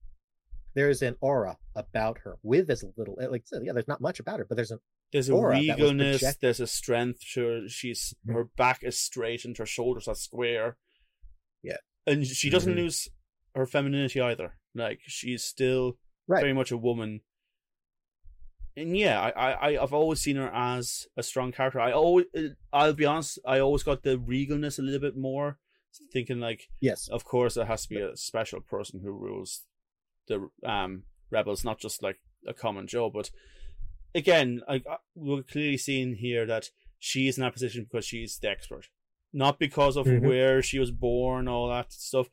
[0.73, 4.45] there's an aura about her with as little like yeah there's not much about her
[4.45, 4.79] but there's an
[5.11, 6.39] There's a aura regalness.
[6.39, 7.21] There's a strength.
[7.35, 7.67] Her.
[7.69, 8.33] She's Mhm.
[8.33, 10.77] her back is straight and her shoulders are square.
[11.63, 11.77] Yeah.
[12.07, 12.77] and she doesn't Mhm.
[12.83, 13.09] lose
[13.55, 14.59] her femininity either.
[14.75, 15.97] Like she's still
[16.27, 16.41] Right.
[16.41, 17.21] very much a woman.
[18.77, 21.79] And yeah, I, I, I've always seen her as a strong character.
[21.79, 22.25] I always,
[22.73, 25.59] I'll be honest, I always got the regalness a little bit more,
[26.11, 29.63] thinking like, yes of course, there has to be a special person who rules
[30.27, 33.09] the um rebels, not just like a common Joe.
[33.09, 33.31] But
[34.15, 38.39] again, I, I- we're clearly seeing here that she is in that position because she's
[38.39, 38.87] the expert,
[39.33, 40.21] not because of Mhm.
[40.21, 42.27] where she was born, all that stuff.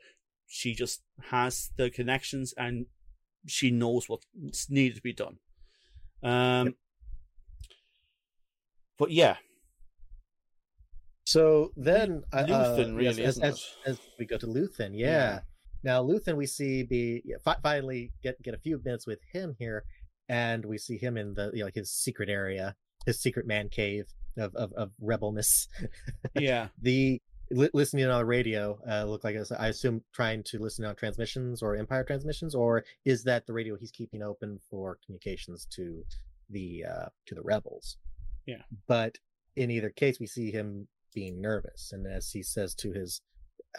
[0.46, 2.86] She just has the connections and
[3.46, 5.38] she knows what's needed to be done.
[6.22, 6.76] Um,
[8.98, 9.36] but yeah,
[11.24, 14.90] so then uh, Luthen uh, really, yes, as, isn't as, as we go to luthen
[14.92, 15.40] yeah, Yeah.
[15.82, 19.56] now luthen we see be yeah, fi- finally get get a few minutes with him
[19.58, 19.84] here
[20.28, 22.74] and we see him in the you know, like his secret area
[23.06, 24.06] his secret man cave
[24.36, 25.68] of of, of rebelness.
[26.34, 27.20] Yeah, the
[27.50, 31.62] li- listening on the radio uh look like I assume trying to listen on transmissions
[31.62, 36.04] or empire transmissions or is that the radio he's keeping open for communications to
[36.50, 37.98] the uh to the rebels?
[38.46, 38.62] Yeah.
[38.88, 39.18] but
[39.54, 43.20] in either case we see him being nervous and as he says to his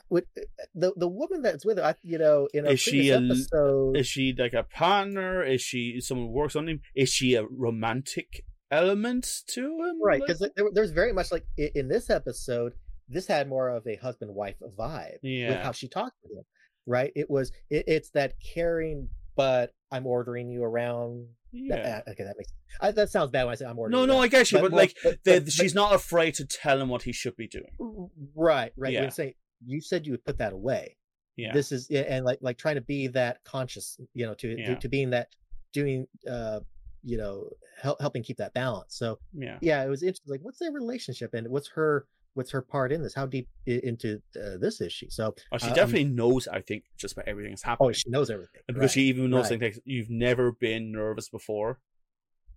[0.09, 0.25] with
[0.73, 3.97] the the woman that's with her, I, you know, in a Is she a episode,
[3.97, 5.43] Is she like a partner?
[5.43, 6.81] Is she someone who works on him?
[6.95, 9.99] Is she a romantic element to him?
[10.03, 10.19] right?
[10.19, 12.73] Like- Because there, there's very much like i- in this episode,
[13.07, 15.63] this had more of a husband wife vibe with Yeah.
[15.63, 16.43] how she talked to him,
[16.87, 17.11] right?
[17.15, 21.27] It was it, it's that caring, but I'm ordering you around.
[21.51, 21.75] yeah.
[21.75, 23.91] That, uh, okay, that makes I, that sounds bad when I say I'm ordering.
[23.99, 24.23] No, no, around.
[24.23, 26.89] I get you, but, more- like, but- the, but- she's not afraid to tell him
[26.89, 28.09] what he should be doing.
[28.35, 28.91] right, right.
[28.93, 29.01] Yeah.
[29.03, 29.33] You're saying
[29.65, 30.97] you said you would put that away.
[31.35, 34.67] Yeah, this is and like like trying to be that conscious you know to Yeah.
[34.67, 35.29] to, to being that
[35.71, 36.59] doing uh
[37.03, 37.49] you know
[37.81, 41.33] help, helping keep that balance so yeah, yeah it was interesting like what's their relationship
[41.33, 42.05] and what's her
[42.35, 45.57] what's her part in this how deep i- into uh, this is she so oh,
[45.57, 46.47] she um, definitely knows.
[46.47, 47.89] I think just about everything that's happening.
[47.89, 48.93] oh she knows everything And because right.
[48.93, 49.59] she even knows right.
[49.59, 51.79] things like you've never been nervous before.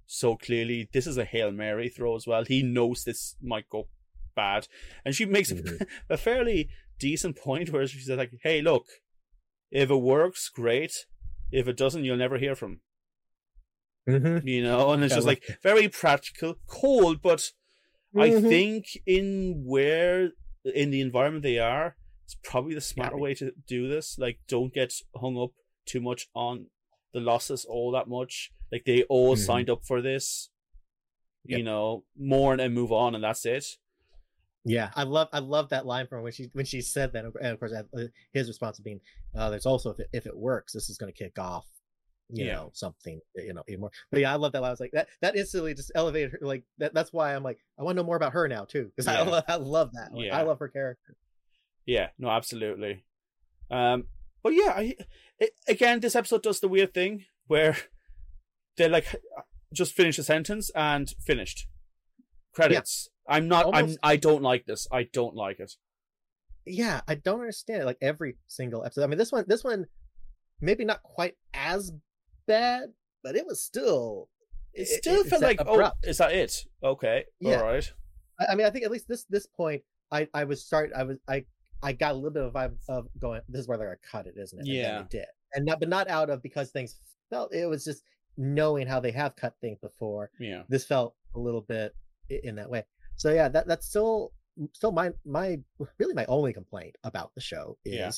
[0.07, 2.45] So clearly, this is a hail mary throw as well.
[2.45, 3.89] He knows this might go
[4.37, 4.69] bad,
[5.05, 5.87] and she makes a- Mhm.
[6.11, 8.86] a fairly decent point where she said like, "Hey, look,
[9.70, 11.07] if it works, great.
[11.53, 12.80] If it doesn't, you'll never hear from."
[14.09, 14.47] Mhm.
[14.47, 17.53] You know, and it's I just like like very practical, cold, but
[18.16, 18.49] I Mhm.
[18.49, 20.32] think in where
[20.64, 23.22] in the environment they are, it's probably the smarter be.
[23.22, 24.18] way to do this.
[24.18, 25.53] Like, don't get hung up
[25.86, 26.70] too much on
[27.12, 28.53] the losses all that much.
[28.72, 29.38] Like they all Mhm.
[29.38, 30.51] signed up for this.
[31.44, 33.66] You know, mourn and move on, and that's it.
[34.69, 37.53] Yeah i love i love that line from when she when she said that and
[37.53, 37.83] of course uh,
[38.33, 39.01] his response being
[39.37, 41.67] uh there's also if it, if it works this is going to kick off
[42.31, 42.55] you Yeah.
[42.57, 44.71] know something you know even more but yeah i love that line.
[44.71, 47.61] i was like that that instantly just elevated her like that, that's why i'm like
[47.79, 49.31] i want to know more about her now too because I, Yeah.
[49.31, 50.37] lo- I love that Like, Yeah.
[50.39, 51.14] i love her character
[51.87, 53.05] Yeah, no, absolutely.
[53.71, 54.09] Um,
[54.43, 54.97] but yeah, I
[55.39, 57.77] it, again, this episode does the weird thing where
[58.77, 59.07] they like
[59.73, 61.69] just finish a sentence and finished
[62.53, 63.09] credits.
[63.29, 63.66] I'm not.
[63.66, 64.11] Almost- I'm.
[64.12, 64.87] I don't like this.
[64.93, 65.72] I don't like it.
[66.68, 69.87] yeah i don't understand it like every single episode i mean this one this one
[70.61, 71.93] maybe not quite as
[72.49, 74.29] bad but it was still
[74.74, 75.99] It it- still it's felt like, oh, abrupt.
[76.05, 76.64] oh, is that it?
[76.83, 77.61] Okay, Yeah.
[77.61, 77.93] all right.
[78.41, 81.03] I, I mean, I think at least this this point, I I was start I
[81.05, 81.45] was I
[81.83, 83.41] I got a little bit of vibe of going.
[83.49, 84.62] This is where they're gonna cut it, isn't it?
[84.66, 85.03] And Yeah.
[85.03, 86.97] they did, and not but not out of because things
[87.31, 87.55] felt.
[87.55, 88.03] It was just
[88.37, 90.31] knowing how they have cut things before.
[90.39, 91.95] Yeah, This felt a little bit
[92.29, 92.85] in that way.
[93.17, 94.33] So yeah, that that's still
[94.73, 95.59] still my my
[95.99, 98.11] really my only complaint about the show is Yeah.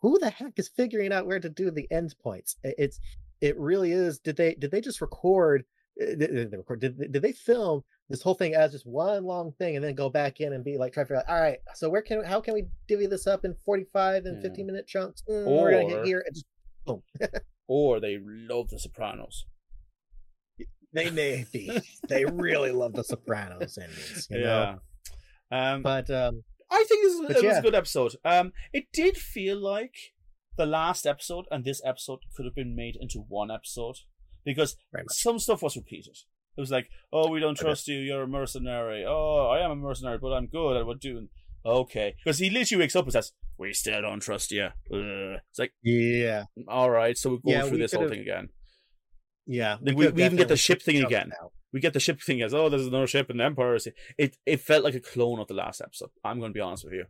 [0.00, 2.56] who the heck is figuring out where to do the end points?
[2.62, 3.00] It's
[3.40, 4.18] it really is.
[4.18, 5.64] Did they did they just record?
[6.00, 6.80] uh, Did, did they record?
[6.80, 10.08] Did, did they film this whole thing as just one long thing and then go
[10.10, 11.28] back in and be like try to figure out?
[11.28, 14.36] All right, so where can how can we divvy this up in forty five and
[14.36, 14.42] Yeah.
[14.48, 15.22] fifteen minute chunks?
[15.28, 16.46] Mm, we're gonna Or- hit here and just
[16.84, 17.02] boom.
[17.66, 19.44] or they love The Sopranos.
[20.96, 21.70] They may be.
[22.08, 24.78] they really love the Sopranos endings, you know.
[25.52, 25.72] Yeah.
[25.74, 27.58] Um, But um, I think this was, yeah.
[27.58, 28.16] a good episode.
[28.24, 29.94] Um, it did feel like
[30.56, 33.96] the last episode and this episode could have been made into one episode
[34.44, 34.76] because
[35.10, 36.16] some stuff was repeated.
[36.56, 37.98] It was like, "Oh, we don't trust you.
[37.98, 39.04] You're a mercenary.
[39.06, 41.28] Oh, I am a mercenary, but I'm good at what doing."
[41.66, 45.40] Okay, because he literally wakes up and says, "We still don't trust you." Ugh.
[45.50, 48.48] It's like, yeah, all right, so we're going Yeah, through we this whole thing again.
[49.46, 49.78] Yeah.
[49.80, 51.32] Like, we- we even get the ship thing again.
[51.40, 51.52] out.
[51.72, 53.76] We get the ship thing as, "Oh, there's another ship in the Empire."
[54.16, 56.10] It it felt like a clone of the last episode.
[56.24, 57.06] I'm going to be honest with you.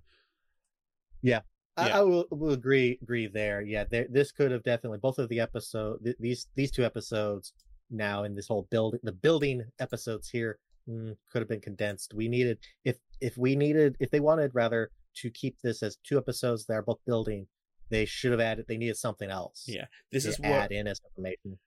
[1.78, 1.98] I, Yeah.
[1.98, 3.60] I will, will agree agree there.
[3.60, 7.52] Yeah, there, this could have definitely both of the episode th- these these two episodes
[7.90, 10.58] now in this whole building the building episodes here
[10.88, 12.14] mm, could have been condensed.
[12.14, 16.16] We needed if if we needed if they wanted rather to keep this as two
[16.18, 17.46] episodes that are both building,
[17.90, 19.64] they should have added they needed something else.
[19.68, 21.58] Yeah, this is what add in as information.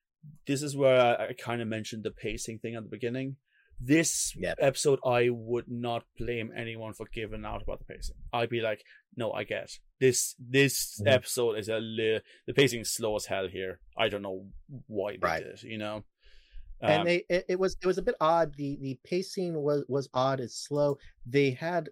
[0.47, 3.37] This is where I, I kind of mentioned the pacing thing at the beginning.
[3.81, 4.55] This Yeah.
[4.59, 8.17] episode, I would not blame anyone for giving out about the pacing.
[8.33, 8.83] I'd be like,
[9.15, 9.69] no, I get
[10.01, 10.35] this.
[10.37, 11.07] This Mhm.
[11.13, 13.79] episode is a li- the pacing is slow as hell here.
[13.97, 14.49] I don't know
[14.87, 15.43] why they Right.
[15.43, 15.63] did it.
[15.63, 16.03] You know,
[16.81, 19.83] and Um, they it, it was it was a bit odd the the pacing was
[19.87, 21.89] was odd it's slow they had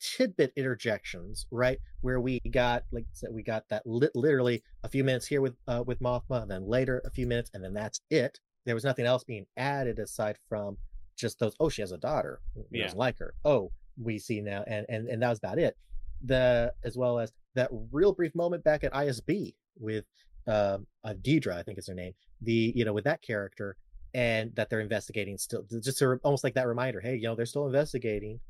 [0.00, 4.88] tidbit interjections right where we got like I said, we got that lit literally a
[4.88, 7.74] few minutes here with uh with mothma and then later a few minutes and then
[7.74, 8.38] that's it.
[8.66, 10.76] There was nothing else being added aside from
[11.16, 12.40] just those oh she has a daughter
[12.70, 12.84] Yeah.
[12.84, 13.34] doesn't like her.
[13.44, 13.70] Oh
[14.02, 15.76] we see now and and and that was about it.
[16.24, 20.04] The as well as that real brief moment back at isb with
[20.46, 23.76] um uh, deidre i think is her name the you know with that character
[24.14, 27.46] and that they're investigating still just a, almost like that reminder hey you know they're
[27.46, 28.40] still investigating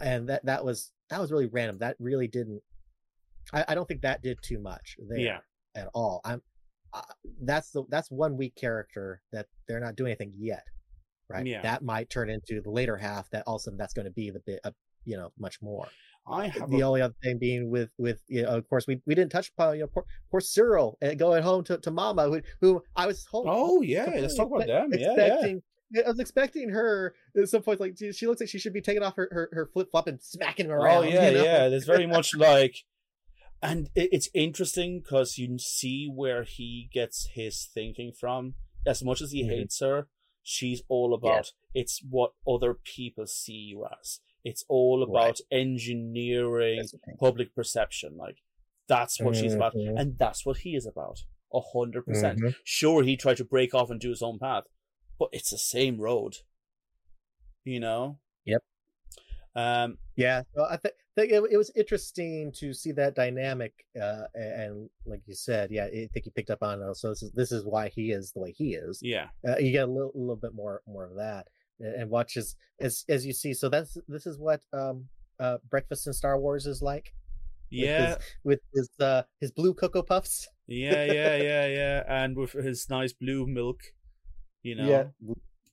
[0.00, 2.62] and that that was that was really random that really didn't
[3.52, 5.38] i, I don't think that did too much there yeah,
[5.74, 6.42] at all i'm
[6.94, 7.02] uh,
[7.42, 10.64] that's the that's one weak character that they're not doing anything yet
[11.28, 11.62] right Yeah.
[11.62, 14.12] that might turn into the later half that all of a sudden that's going to
[14.12, 14.70] be the bit uh,
[15.08, 15.88] you know much more.
[16.30, 19.00] I have the a, only other thing being with with you know, of course we,
[19.06, 22.28] we didn't touch upon you know poor, poor Syril uh, going home to, to Mama
[22.28, 24.90] who, who I was home, Oh yeah, let's talk about them.
[24.92, 25.54] Yeah, yeah.
[25.90, 28.72] Yeah, I was expecting her at some point, like she, she looks like she should
[28.72, 31.04] be taking off her, her, her flip flop and smacking him around.
[31.04, 31.44] Oh yeah, you know?
[31.44, 31.68] yeah.
[31.68, 32.76] There's very much like,
[33.62, 38.54] and it, it's interesting because you see where he gets his thinking from.
[38.86, 39.48] As much as he Mhm.
[39.50, 40.06] hates her,
[40.42, 44.20] she's all about it's what other people see you as.
[44.44, 47.16] It's all about engineering the thing.
[47.18, 48.16] public perception.
[48.16, 48.38] Like
[48.88, 49.98] that's what she's about, Mhm.
[50.00, 51.24] and that's what he is about.
[51.52, 52.40] A hundred percent.
[52.40, 52.54] Mhm.
[52.64, 54.64] Sure, he tried to break off and do his own path,
[55.18, 56.36] but it's the same road.
[57.64, 58.18] You know.
[58.46, 58.62] Yep.
[59.54, 59.98] Um.
[60.16, 64.62] Yeah, so I th- think it, it was interesting to see that dynamic, uh, and,
[64.62, 66.96] and like you said, yeah, I think you picked up on it.
[66.96, 69.00] So this is this is why he is the way he is.
[69.02, 69.28] Yeah.
[69.46, 71.46] Uh, you get a little, little bit more more of that,
[71.80, 73.54] and, and watch as as as you see.
[73.54, 75.06] So that's this is what um
[75.40, 77.12] uh breakfast in Star Wars is like.
[77.70, 78.06] with Yeah.
[78.06, 80.48] his, with his uh his blue cocoa puffs.
[80.66, 82.02] Yeah, yeah, yeah, yeah.
[82.08, 83.80] And with his nice blue milk,
[84.62, 84.88] you know.
[84.88, 85.04] Yeah,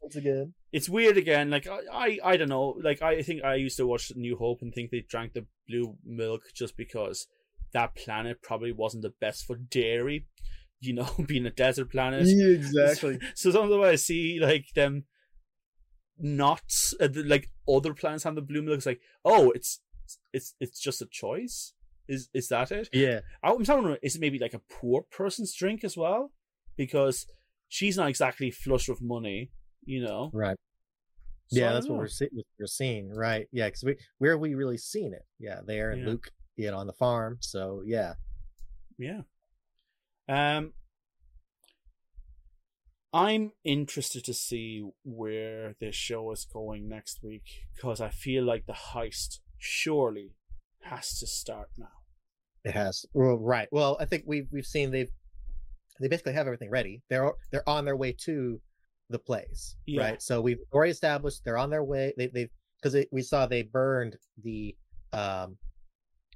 [0.01, 0.53] once again.
[0.71, 1.49] It's weird again.
[1.49, 2.79] Like I, I, I don't know.
[2.81, 5.95] Like I think I used to watch New Hope and think they drank the blue
[6.05, 7.27] milk just because
[7.73, 10.27] that planet probably wasn't the best for dairy.
[10.81, 12.27] You know, being a desert planet.
[12.27, 13.19] exactly.
[13.33, 15.05] So sometimes when I see like them
[16.17, 16.63] not
[16.99, 19.81] uh, the- like other planets have the blue milk, it's like, oh, it's
[20.33, 21.73] it's it's just a choice.
[22.07, 22.89] Is is that it?
[22.93, 23.97] Yeah, I'm talking.
[24.03, 26.31] Is it maybe like a poor person's drink as well?
[26.77, 27.25] Because
[27.69, 29.51] she's not exactly flush with money,
[29.85, 30.29] you know.
[30.33, 30.57] right.
[31.47, 33.47] So yeah, that's what we're see- we're seeing, right?
[33.51, 35.25] Yeah, because we where have we really seen it?
[35.39, 36.07] Yeah, there and Yeah.
[36.07, 37.37] Luke, you know, on the farm.
[37.41, 38.13] So yeah,
[38.97, 39.21] Yeah.
[40.27, 40.73] Um.
[43.13, 47.43] I'm interested to see where this show is going next week
[47.73, 50.31] because I feel like the heist surely
[50.81, 51.87] has to start now.
[52.65, 53.05] it has.
[53.13, 53.67] Well, right.
[53.71, 55.11] Well, I think we've we've seen they've
[55.99, 57.01] they basically have everything ready.
[57.09, 58.59] They're they're on their way to
[59.09, 60.01] the place, Yeah.
[60.01, 60.21] right?
[60.21, 62.13] So we've already established they're on their way.
[62.17, 62.49] They they
[62.81, 64.75] because we saw they burned the
[65.13, 65.57] um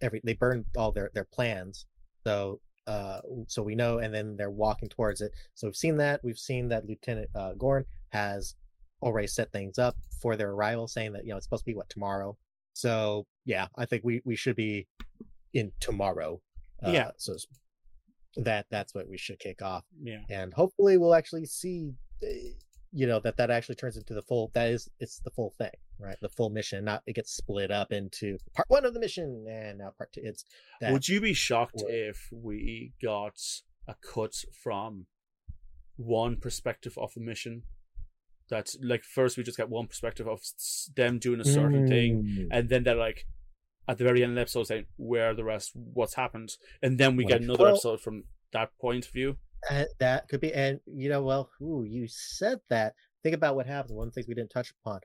[0.01, 1.85] every they burned all their their plans.
[2.25, 5.31] So uh so we know, and then they're walking towards it.
[5.55, 6.21] So we've seen that.
[6.23, 8.55] We've seen that Lieutenant uh, Gorn has
[9.01, 11.75] already set things up for their arrival, saying that you know it's supposed to be
[11.75, 12.37] what tomorrow.
[12.73, 14.87] So yeah, I think we we should be
[15.53, 16.39] in tomorrow.
[16.85, 17.11] Uh, Yeah.
[17.17, 17.35] So
[18.45, 20.21] that that's what we should kick off, Yeah.
[20.29, 22.27] and hopefully we'll actually see, uh,
[22.91, 24.51] you know, that that actually turns into the full.
[24.53, 26.17] That is, it's the full thing, right?
[26.21, 26.85] The full mission.
[26.85, 30.21] Not it gets split up into part one of the mission and now part two.
[30.23, 30.43] It's
[30.81, 30.91] that.
[30.91, 33.39] Would you be shocked if we got
[33.87, 34.33] a cut
[34.63, 35.05] from
[35.97, 37.63] one perspective of the mission?
[38.49, 40.41] That's like first we just get one perspective of
[40.95, 42.47] them doing a certain thing, Mm.
[42.51, 43.27] and then they're like
[43.89, 46.97] at the very end of the episode saying where are the rest, what's happened, and
[46.97, 48.23] then we get another Well- episode from
[48.53, 49.37] that point of view.
[49.69, 52.93] Uh, that could be, and you know, well, ooh, you said that.
[53.23, 53.91] Think about what happens.
[53.91, 55.01] One of the things we didn't touch upon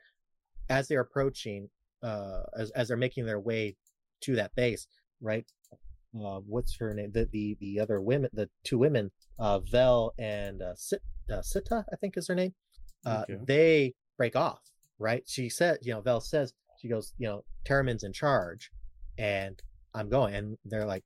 [0.70, 1.68] as they're approaching,
[2.02, 3.76] uh, as as they're making their way
[4.20, 4.86] to that base,
[5.20, 5.44] right?
[6.16, 7.10] Uh, what's her name?
[7.10, 9.10] The the the other women, the two women,
[9.40, 12.54] uh, Vel and uh, Sit, uh, Sita, I think is her name.
[13.04, 13.40] Uh, Okay.
[13.44, 14.60] They break off,
[15.00, 15.24] right?
[15.26, 16.52] She said, you know, Vel says
[16.84, 18.70] she goes, you know, Taramyn's in charge,
[19.16, 19.58] and
[19.94, 21.02] I'm going, and they're like,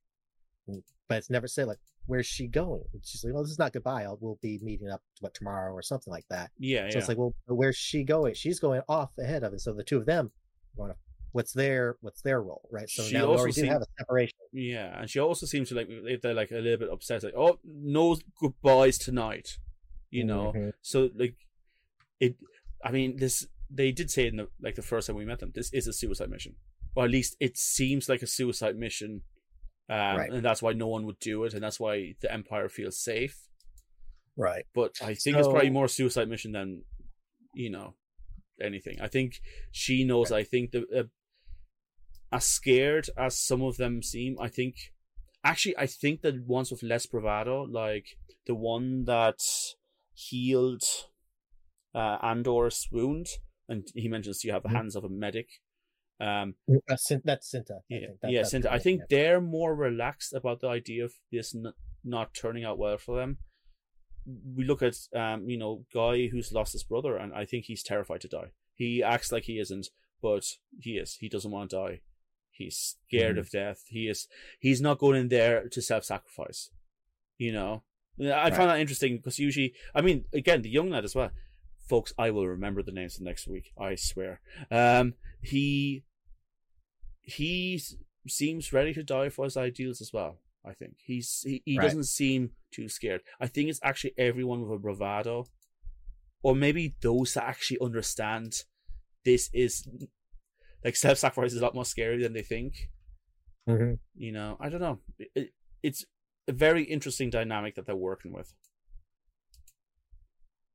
[0.69, 2.81] "Mm," but it's never said like where's she going?
[2.91, 4.01] And she's like, well, this is not goodbye.
[4.03, 6.49] I'll, we'll be meeting up what tomorrow or something like that.
[6.57, 6.97] Yeah, So yeah.
[6.97, 8.33] it's like, well, where's she going?
[8.33, 9.61] She's going off ahead of it.
[9.61, 10.31] So the two of them
[10.75, 10.97] want to.
[11.33, 12.89] What's their what's their role, right?
[12.89, 14.39] So She now we do have a separation.
[14.51, 15.87] Yeah, and she also seems to like
[16.23, 19.59] they're like a little bit upset, like oh no goodbyes tonight,
[20.09, 20.51] you know.
[20.55, 20.73] Mhm.
[20.81, 21.35] So like
[22.19, 22.35] it,
[22.83, 25.51] I mean this they did say in the like the first time we met them,
[25.53, 26.55] this is a suicide mission,
[26.95, 29.21] or at least it seems like a suicide mission,
[29.89, 30.31] um, Right.
[30.31, 33.45] and that's why no one would do it, and that's why the Empire feels safe.
[34.37, 34.65] right?
[34.73, 36.85] But I think it's probably So- more suicide mission than
[37.53, 37.95] you know
[38.61, 39.01] anything.
[39.01, 39.41] I think
[39.71, 40.31] she knows.
[40.31, 41.03] I think the uh,
[42.31, 44.75] as scared as some of them seem, I think
[45.43, 49.39] actually I think the ones with less bravado, like the one that
[50.13, 50.83] healed
[51.93, 53.27] uh, Andor's wound,
[53.69, 54.73] and he mentions you have the Mhm.
[54.75, 55.47] hands of a medic.
[56.19, 57.77] Um, Uh, that's Cinta.
[57.77, 58.19] I yeah, think.
[58.21, 58.65] That- yeah, Cinta.
[58.65, 62.97] I think they're more relaxed about the idea of this n- not turning out well
[62.97, 63.37] for them.
[64.25, 67.83] We look at, um, you know, guy who's lost his brother, and I think he's
[67.83, 68.51] terrified to die.
[68.75, 69.87] He acts like he isn't,
[70.21, 70.45] but
[70.81, 71.15] he is.
[71.15, 72.01] He doesn't want to die.
[72.51, 73.39] He's scared Mhm.
[73.39, 73.83] of death.
[73.87, 74.27] He is.
[74.59, 76.71] He's not going in there to self-sacrifice.
[77.37, 77.83] You know,
[78.19, 78.53] I Right.
[78.55, 81.31] find that interesting because usually, I mean, again, the young lad as well.
[81.89, 83.71] Folks, I will remember the names next week.
[83.77, 84.41] I swear.
[84.71, 86.03] Um, he
[87.21, 87.81] he
[88.27, 90.37] seems ready to die for his ideals as well.
[90.65, 91.85] I think he's he, he Right.
[91.85, 93.21] doesn't seem too scared.
[93.39, 95.45] I think it's actually everyone with a bravado,
[96.43, 98.63] or maybe those that actually understand
[99.25, 99.87] this is
[100.83, 102.89] like self-sacrifice is a lot more scary than they think.
[103.67, 103.99] Mhm.
[104.15, 104.99] You know, I don't know.
[105.17, 106.05] It, it- it's
[106.47, 108.53] a very interesting dynamic that they're working with.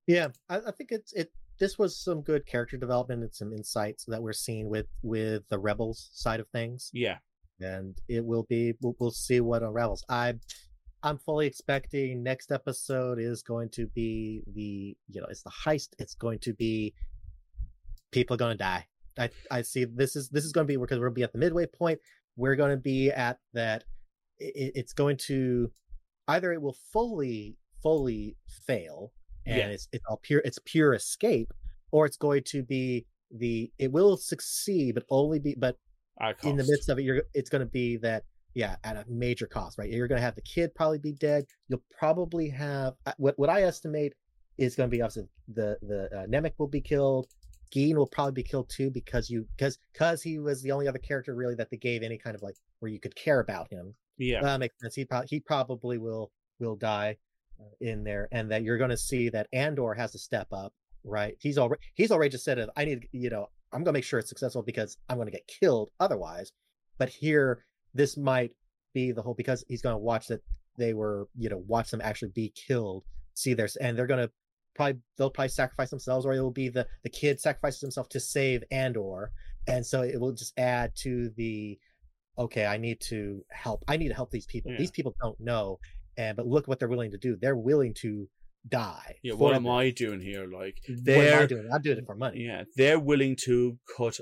[0.06, 1.30] Yeah, I, I think it's it.
[1.58, 5.58] This was some good character development and some insights that we're seeing with with the
[5.58, 7.18] rebels side of things, Yeah,
[7.60, 8.74] and it will be.
[8.80, 10.04] We'll, we'll see what unravels.
[10.08, 10.34] I,
[11.02, 15.90] I'm fully expecting next episode is going to be the you know it's the heist.
[15.98, 16.94] It's going to be
[18.10, 18.86] people are going to die.
[19.18, 21.24] I I see this is this is going to be because we're going to be
[21.24, 21.98] at the midway point.
[22.36, 23.84] We're going to be at that.
[24.38, 25.70] It, it's going to
[26.28, 28.36] either it will fully fully
[28.66, 29.12] fail
[29.46, 29.66] and Yeah.
[29.68, 31.52] it's it's all pure it's pure escape
[31.90, 35.76] or it's going to be the it will succeed but only be but
[36.44, 38.24] in the midst of it you're it's going to be that
[38.54, 39.90] yeah at a major cost right?
[39.90, 41.44] You're going to have the kid probably be dead.
[41.68, 44.14] You'll probably have uh, what what i estimate
[44.58, 47.26] is going to be obviously the the uh, Nemik will be killed.
[47.74, 50.98] Skeen will probably be killed too because you because because he was the only other
[51.00, 53.92] character really that they gave any kind of like where you could care about him.
[54.16, 54.94] Yeah, that makes sense.
[54.94, 56.30] He probably he probably will
[56.60, 57.16] will die
[57.80, 60.72] in there, and that you're going to see that Andor has to step up.
[61.06, 61.36] Right?
[61.38, 64.18] He's already he's already just said, "I need you know I'm going to make sure
[64.18, 66.52] it's successful because I'm going to get killed otherwise."
[66.98, 68.52] But here, this might
[68.94, 70.40] be the whole because he's going to watch that
[70.78, 74.32] they were you know watch them actually be killed, see their and they're going to
[74.74, 78.20] probably they'll probably sacrifice themselves, or it will be the the kid sacrifices himself to
[78.20, 79.30] save Andor,
[79.66, 81.78] and so it will just add to the
[82.36, 83.84] okay, I need to help.
[83.88, 84.72] I need to help these people.
[84.72, 84.78] Yeah.
[84.78, 85.78] These people don't know,
[86.16, 87.36] and but look what they're willing to do.
[87.40, 88.28] They're willing to
[88.68, 89.16] die.
[89.22, 89.34] yeah.
[89.34, 89.72] What am them.
[89.72, 90.46] I doing here?
[90.46, 91.68] Like, What am I they're doing?
[91.72, 92.40] I'm doing it for money.
[92.44, 94.18] yeah, they're willing to cut,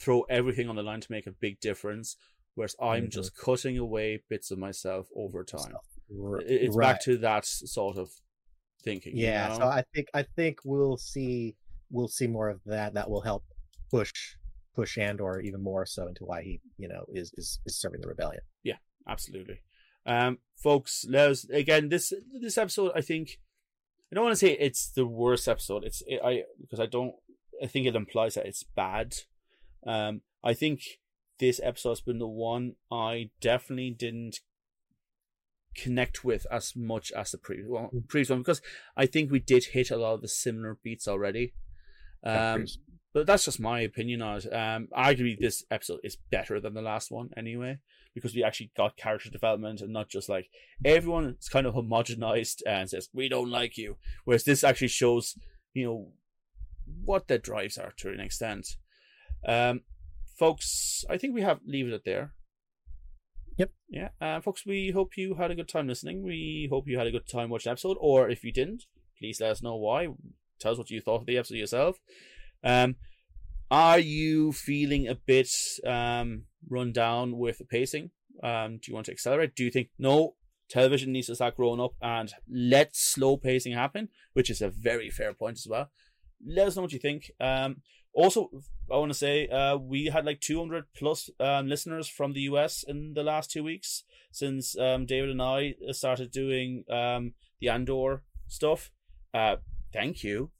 [0.00, 2.16] throw everything on the line to make a big difference,
[2.54, 3.10] whereas I'm Mhm.
[3.12, 5.74] just cutting away bits of myself over time.
[6.40, 8.10] It's back to that sort of
[8.84, 9.16] thinking.
[9.16, 9.48] you yeah.
[9.48, 9.54] know?
[9.58, 11.56] So I think I think we'll see
[11.90, 12.94] we'll see more of that.
[12.94, 13.44] That will help
[13.90, 14.12] push
[14.74, 18.08] push Andor even more so into why he you know is is, is serving the
[18.08, 18.42] rebellion.
[18.64, 18.76] Yeah,
[19.06, 19.60] absolutely
[20.06, 23.38] um folks let us again this this episode i think
[24.10, 25.84] i don't want to say it's the worst episode.
[25.84, 27.14] It's i because i don't
[27.62, 29.14] i think it implies that it's bad.
[29.86, 30.82] Um i think
[31.38, 34.40] this episode's been the one i definitely didn't
[35.74, 38.60] connect with as much as the previous one, previous one because
[38.96, 41.54] i think we did hit a lot of the similar beats already.
[42.24, 42.66] Um
[43.12, 44.46] but that's just my opinion on it.
[44.52, 47.78] Um, arguably, this episode is better than the last one anyway,
[48.14, 50.48] because we actually got character development and not just like
[50.84, 55.36] everyone is kind of homogenized and says we don't like you, whereas this actually shows
[55.74, 56.08] you know
[57.04, 58.76] what their drives are to an extent.
[59.46, 59.82] Um,
[60.38, 62.32] folks, I think we have leave it there.
[63.58, 63.70] Yep.
[63.88, 66.22] Yeah, uh, folks, we hope you had a good time listening.
[66.22, 68.84] We hope you had a good time watching the episode, or if you didn't,
[69.18, 70.08] please let us know why.
[70.58, 71.98] Tell us what you thought of the episode yourself.
[72.64, 72.96] Um,
[73.70, 75.48] are you feeling a bit
[75.86, 78.10] um run down with the pacing?
[78.42, 79.54] Um, do you want to accelerate?
[79.54, 80.34] Do you think no?
[80.68, 85.10] Television needs to start growing up and let slow pacing happen, which is a very
[85.10, 85.90] fair point as well.
[86.46, 87.30] Let us know what you think.
[87.38, 87.82] Um,
[88.14, 88.48] also,
[88.90, 92.84] I want to say uh, we had like 200 plus um, listeners from the US
[92.88, 98.22] in the last two weeks since um, David and I started doing um, the Andor
[98.48, 98.90] stuff.
[99.34, 99.56] Uh,
[99.92, 100.50] thank you.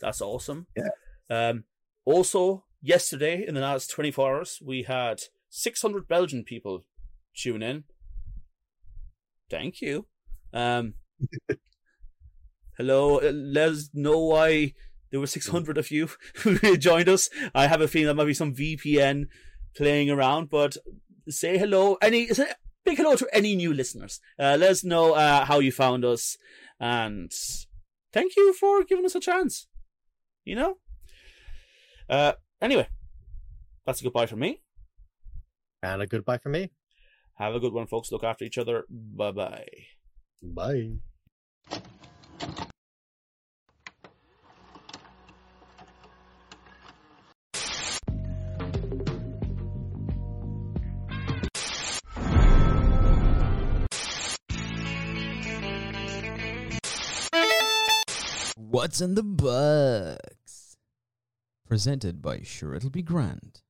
[0.00, 0.66] That's awesome.
[0.76, 0.88] Yeah.
[1.30, 1.64] Um,
[2.04, 6.84] also, yesterday in the last 24 hours, we had 600 Belgian people
[7.36, 7.84] tune in.
[9.50, 10.06] Thank you.
[10.52, 10.94] Um,
[12.78, 13.18] hello.
[13.18, 14.74] uh, Let us know why
[15.10, 17.30] there were 600 of you who joined us.
[17.54, 19.26] I have a feeling there might be some VPN
[19.76, 20.76] playing around, but
[21.28, 21.96] say hello.
[22.02, 22.46] Any say
[22.84, 24.20] big hello to any new listeners.
[24.38, 26.36] Uh, let us know uh, how you found us,
[26.80, 27.30] and
[28.12, 29.66] thank you for giving us a chance.
[30.44, 30.78] You know.
[32.14, 32.86] Uh, anyway,
[33.84, 34.62] that's a goodbye from me.
[35.82, 36.70] And a goodbye from me.
[37.38, 38.12] Have a good one, folks.
[38.12, 38.84] Look after each other.
[38.88, 39.66] Bye bye.
[40.40, 40.92] Bye.
[58.56, 60.43] What's in the Bugs?
[61.66, 63.62] Presented by Sure It'll Be Grand.